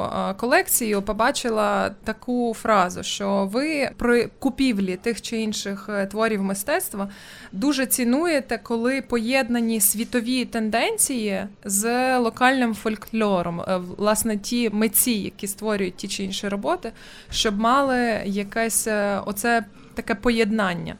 е, 0.00 0.34
колекцію, 0.34 1.02
побачила 1.02 1.90
таку 2.04 2.54
фразу, 2.54 3.02
що 3.02 3.48
ви 3.52 3.90
при 3.96 4.30
купівлі 4.38 4.96
тих 4.96 5.22
чи 5.22 5.36
інших 5.36 5.88
е, 5.88 6.06
творів 6.06 6.42
мистецтва 6.42 7.08
дуже 7.52 7.86
цінуєте, 7.86 8.60
коли 8.62 9.02
поєднані 9.02 9.80
світові 9.80 10.44
тенденції 10.44 11.46
з 11.64 12.18
локальним 12.18 12.74
фольклором, 12.74 13.60
е, 13.60 13.76
власне, 13.76 14.38
ті 14.38 14.70
митці, 14.70 15.12
які 15.12 15.46
створюють 15.46 15.96
ті 15.96 16.08
чи 16.08 16.24
інші 16.24 16.48
роботи, 16.48 16.92
щоб 17.30 17.58
мали 17.58 18.22
якесь 18.24 18.86
е, 18.86 19.20
оце 19.26 19.64
таке 19.94 20.14
поєднання. 20.14 20.96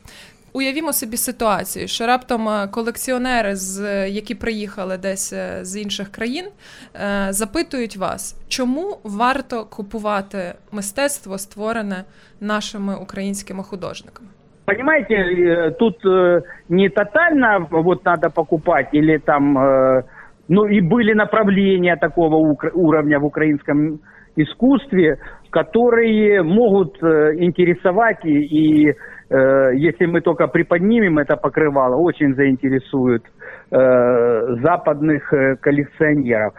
Уявімо 0.54 0.94
собі 0.94 1.18
ситуацію, 1.18 1.88
що 1.88 2.08
раптом 2.08 2.50
е, 2.50 2.68
колекціонери, 2.68 3.56
з 3.56 4.10
які 4.10 4.36
приїхали 4.36 4.98
десь 4.98 5.34
е, 5.34 5.66
з 5.66 5.82
інших 5.82 6.10
країн, 6.12 6.46
е, 6.46 7.28
запитують 7.30 7.98
вас, 7.98 8.36
чому 8.48 8.98
варто 9.04 9.66
купувати 9.66 10.54
мистецтво, 10.72 11.38
створене 11.38 12.04
нашими 12.42 12.96
українськими 12.96 13.64
художниками. 13.64 14.30
Понимаете, 14.66 15.14
э, 15.14 15.72
тут 15.72 16.04
э, 16.06 16.42
не 16.70 16.90
тотально 16.90 17.68
вот 17.70 18.04
надо 18.04 18.32
покупать 18.32 18.88
или 18.94 19.18
там, 19.18 19.58
э, 19.58 20.04
ну 20.48 20.66
и 20.66 20.82
были 20.82 21.14
направления 21.14 21.96
такого 21.98 22.56
уровня 22.74 23.20
в 23.20 23.26
украинском 23.26 24.00
искусстве, 24.36 25.20
которые 25.52 26.44
могут 26.44 26.98
интересовать 27.02 28.26
и, 28.26 28.88
и 28.90 28.96
если 29.31 30.07
мы 30.07 30.21
только 30.23 30.49
приподнимем 30.49 31.19
это 31.19 31.37
покрывало, 31.37 31.95
очень 31.95 32.35
заинтересует 32.35 33.25
западных 33.71 35.33
коллекционеров 35.61 36.55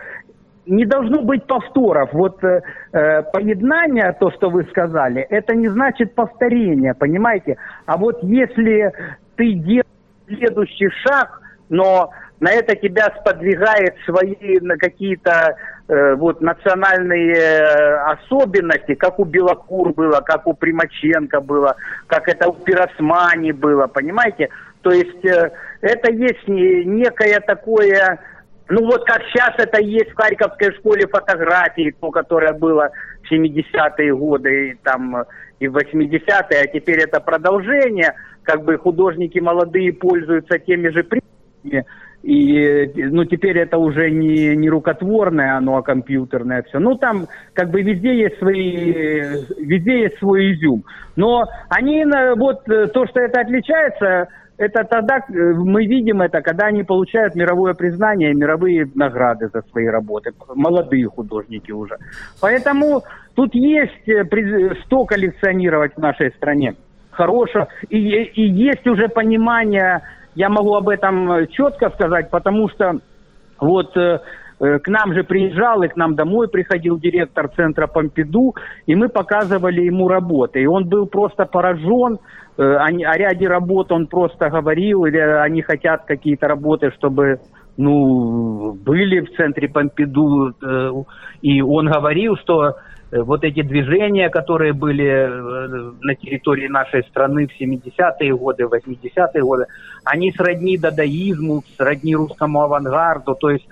не 0.66 0.86
должно 0.86 1.22
быть 1.22 1.46
повторов. 1.46 2.10
Вот 2.14 2.44
э, 2.44 2.62
э, 2.94 3.24
поеднание, 3.24 4.16
то, 4.20 4.32
что 4.32 4.50
вы 4.50 4.64
сказали, 4.66 5.22
это 5.30 5.56
не 5.56 5.68
значит 5.68 6.16
повторение, 6.16 6.94
понимаете? 6.94 7.58
А 7.86 7.98
вот 7.98 8.24
если 8.24 8.92
ты 9.36 9.54
делаешь 9.54 9.86
следующий 10.28 10.90
шаг, 11.06 11.42
но 11.70 12.12
на 12.42 12.52
это 12.52 12.76
тебя 12.76 13.14
сподвигает 13.20 13.96
свои 14.04 14.60
на 14.62 14.76
какие-то 14.76 15.56
э, 15.88 16.16
вот 16.16 16.42
национальные 16.42 17.36
э, 17.36 17.96
особенности, 18.14 18.96
как 18.96 19.20
у 19.20 19.26
Белокур 19.26 19.94
было, 19.94 20.22
как 20.22 20.48
у 20.48 20.54
Примаченко 20.56 21.40
было, 21.40 21.76
как 22.08 22.28
это 22.28 22.50
у 22.50 22.54
Пиросмани 22.54 23.52
было, 23.52 23.86
понимаете? 23.86 24.50
То 24.82 24.92
есть 24.92 25.24
э, 25.24 25.52
это 25.82 26.12
есть 26.12 26.48
некое 26.48 27.40
такое 27.42 28.20
ну 28.70 28.86
вот 28.86 29.06
как 29.06 29.22
сейчас 29.32 29.54
это 29.58 29.80
есть 29.80 30.10
в 30.12 30.16
Харьковской 30.16 30.74
школе 30.76 31.06
фотографии, 31.06 31.94
то, 32.00 32.10
которое 32.10 32.54
было 32.54 32.90
в 33.22 33.32
70-е 33.32 34.16
годы 34.16 34.70
и, 34.70 34.76
там, 34.82 35.26
и 35.60 35.68
в 35.68 35.78
80-е, 35.78 36.62
а 36.64 36.68
теперь 36.68 37.02
это 37.02 37.20
продолжение. 37.20 38.16
Как 38.44 38.64
бы 38.64 38.78
художники 38.78 39.38
молодые 39.40 39.94
пользуются 39.94 40.58
теми 40.58 40.88
же 40.88 41.04
принципами. 41.04 41.86
И 42.24 42.92
ну, 42.96 43.26
теперь 43.26 43.58
это 43.58 43.78
уже 43.78 44.12
не, 44.12 44.56
не 44.56 44.70
рукотворное, 44.70 45.58
оно 45.58 45.78
а 45.78 45.82
компьютерное 45.82 46.64
все. 46.64 46.80
Ну, 46.80 46.96
там 46.96 47.28
как 47.54 47.72
бы 47.72 47.82
везде 47.82 48.16
есть 48.16 48.38
свои, 48.38 48.94
везде 49.58 50.02
есть 50.04 50.20
свой 50.20 50.54
изюм. 50.54 50.84
Но 51.16 51.46
они, 51.70 52.06
вот 52.38 52.64
то, 52.66 53.06
что 53.08 53.20
это 53.20 53.42
отличается, 53.42 54.28
это 54.62 54.84
тогда 54.84 55.18
э, 55.18 55.54
мы 55.56 55.86
видим 55.86 56.22
это, 56.22 56.42
когда 56.42 56.68
они 56.68 56.84
получают 56.84 57.36
мировое 57.36 57.74
признание, 57.74 58.34
мировые 58.34 58.88
награды 58.94 59.50
за 59.52 59.62
свои 59.72 59.88
работы, 59.88 60.32
молодые 60.54 61.08
художники 61.08 61.72
уже. 61.72 61.98
Поэтому 62.40 63.02
тут 63.36 63.56
есть 63.56 64.08
э, 64.08 64.24
что 64.86 65.06
коллекционировать 65.06 65.96
в 65.96 65.98
нашей 65.98 66.30
стране 66.32 66.76
хорошего, 67.10 67.68
и, 67.90 67.98
и 67.98 68.44
есть 68.50 68.88
уже 68.88 69.08
понимание, 69.08 70.02
я 70.36 70.50
могу 70.50 70.76
об 70.76 70.90
этом 70.90 71.48
четко 71.48 71.90
сказать, 71.90 72.30
потому 72.30 72.70
что 72.70 73.00
вот 73.60 73.96
э, 73.98 74.20
к 74.60 74.88
нам 74.88 75.14
же 75.14 75.24
приезжал 75.24 75.84
и 75.84 75.88
к 75.88 75.96
нам 75.96 76.16
домой 76.16 76.48
приходил 76.48 77.00
директор 77.00 77.50
центра 77.50 77.88
Помпиду, 77.88 78.56
и 78.86 78.96
мы 78.96 79.10
показывали 79.10 79.82
ему 79.82 80.08
работы. 80.08 80.62
И 80.62 80.68
он 80.68 80.88
был 80.88 81.06
просто 81.06 81.46
поражен, 81.46 82.20
Э, 82.58 82.78
они, 82.78 83.04
о 83.04 83.18
ряде 83.18 83.48
работ 83.48 83.92
он 83.92 84.08
просто 84.08 84.50
говорил, 84.50 85.06
или 85.06 85.18
они 85.18 85.62
хотят 85.62 86.06
какие-то 86.06 86.48
работы, 86.48 86.92
чтобы 86.92 87.40
ну, 87.78 88.74
были 88.74 89.22
в 89.22 89.36
центре 89.36 89.70
Помпиду, 89.70 90.54
э, 90.62 90.92
и 91.42 91.62
он 91.62 91.88
говорил, 91.88 92.36
что 92.38 92.70
э, 92.70 92.74
вот 93.12 93.44
эти 93.44 93.62
движения, 93.62 94.30
которые 94.30 94.74
были 94.74 95.28
на 96.02 96.16
территории 96.16 96.68
нашей 96.68 97.04
страны 97.04 97.48
в 97.48 97.62
70-е 97.62 98.36
годы, 98.36 98.64
80-е 98.64 99.42
годы, 99.42 99.66
они 100.06 100.32
сродни 100.32 100.78
дадаизму, 100.78 101.64
сродни 101.78 102.16
русскому 102.16 102.62
авангарду, 102.62 103.36
то 103.36 103.50
есть 103.50 103.68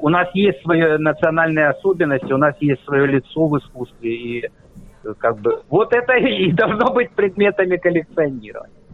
у 0.00 0.08
нас 0.08 0.28
есть 0.34 0.62
свои 0.62 0.98
национальные 0.98 1.68
особенности, 1.68 2.32
у 2.32 2.38
нас 2.38 2.54
есть 2.60 2.84
свое 2.84 3.06
лицо 3.06 3.46
в 3.46 3.58
искусстве, 3.58 4.14
и 4.14 4.50
как 5.18 5.38
бы, 5.38 5.62
вот 5.68 5.92
это 5.92 6.14
и 6.14 6.52
должно 6.52 6.92
быть 6.92 7.10
предметами 7.12 7.76
коллекционирования. 7.76 8.85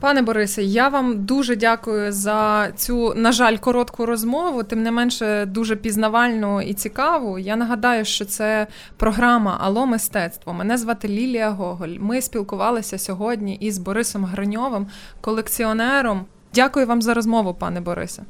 Пане 0.00 0.22
Борисе, 0.22 0.62
я 0.62 0.88
вам 0.88 1.24
дуже 1.24 1.56
дякую 1.56 2.12
за 2.12 2.68
цю, 2.72 3.14
на 3.14 3.32
жаль, 3.32 3.56
коротку 3.56 4.06
розмову, 4.06 4.62
тим 4.62 4.82
не 4.82 4.90
менше 4.90 5.46
дуже 5.46 5.76
пізнавальну 5.76 6.60
і 6.62 6.74
цікаву. 6.74 7.38
Я 7.38 7.56
нагадаю, 7.56 8.04
що 8.04 8.24
це 8.24 8.66
програма 8.96 9.58
Ало 9.60 9.86
мистецтво. 9.86 10.52
Мене 10.52 10.76
звати 10.76 11.08
Лілія 11.08 11.50
Гоголь. 11.50 11.96
Ми 11.98 12.20
спілкувалися 12.20 12.98
сьогодні 12.98 13.54
із 13.54 13.78
Борисом 13.78 14.24
Гриньовим, 14.24 14.86
колекціонером. 15.20 16.24
Дякую 16.54 16.86
вам 16.86 17.02
за 17.02 17.14
розмову, 17.14 17.54
пане 17.54 17.80
Борисе. 17.80 18.22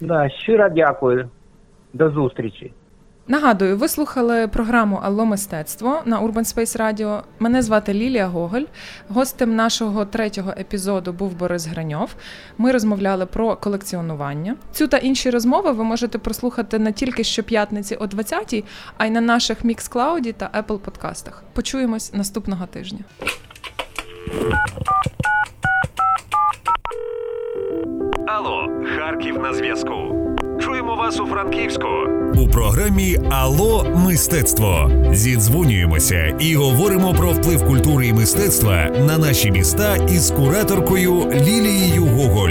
Да, 0.00 0.28
щиро 0.28 0.68
дякую. 0.68 1.28
До 1.92 2.10
зустрічі. 2.10 2.72
Нагадую, 3.30 3.76
ви 3.76 3.88
слухали 3.88 4.48
програму 4.48 4.96
Алло 5.02 5.24
мистецтво 5.24 6.02
на 6.04 6.20
Urban 6.20 6.54
Space 6.54 6.80
Radio. 6.80 7.22
Мене 7.38 7.62
звати 7.62 7.94
Лілія 7.94 8.26
Гоголь. 8.26 8.62
Гостем 9.08 9.56
нашого 9.56 10.04
третього 10.04 10.54
епізоду 10.58 11.12
був 11.12 11.34
Борис 11.34 11.66
Граньов. 11.66 12.14
Ми 12.58 12.72
розмовляли 12.72 13.26
про 13.26 13.56
колекціонування. 13.56 14.56
Цю 14.72 14.88
та 14.88 14.96
інші 14.96 15.30
розмови 15.30 15.72
ви 15.72 15.84
можете 15.84 16.18
прослухати 16.18 16.78
не 16.78 16.92
тільки 16.92 17.24
щоп'ятниці 17.24 17.94
о 17.94 18.04
20-й, 18.04 18.64
а 18.98 19.06
й 19.06 19.10
на 19.10 19.20
наших 19.20 19.64
Mixcloud 19.64 20.32
та 20.32 20.50
Apple 20.62 20.78
подкастах. 20.78 21.42
Почуємось 21.52 22.14
наступного 22.14 22.66
тижня. 22.66 23.00
Алло, 28.26 28.68
Харків 28.96 29.38
на 29.38 29.54
зв'язку. 29.54 30.19
Чуємо 30.70 30.96
вас 30.96 31.20
у 31.20 31.26
Франківську. 31.26 31.88
У 32.36 32.48
програмі 32.48 33.18
Ало 33.30 33.86
мистецтво 33.94 34.90
зідзвонюємося 35.12 36.36
і 36.40 36.54
говоримо 36.54 37.14
про 37.14 37.30
вплив 37.30 37.66
культури 37.66 38.06
і 38.06 38.12
мистецтва 38.12 38.84
на 38.84 39.18
наші 39.18 39.50
міста 39.50 39.96
із 39.96 40.30
кураторкою 40.30 41.30
Лілією 41.30 42.04
Гоголь. 42.04 42.50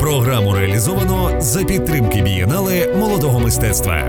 Програму 0.00 0.54
реалізовано 0.54 1.40
за 1.40 1.64
підтримки 1.64 2.22
бієнале 2.22 2.94
молодого 2.98 3.40
мистецтва. 3.40 4.08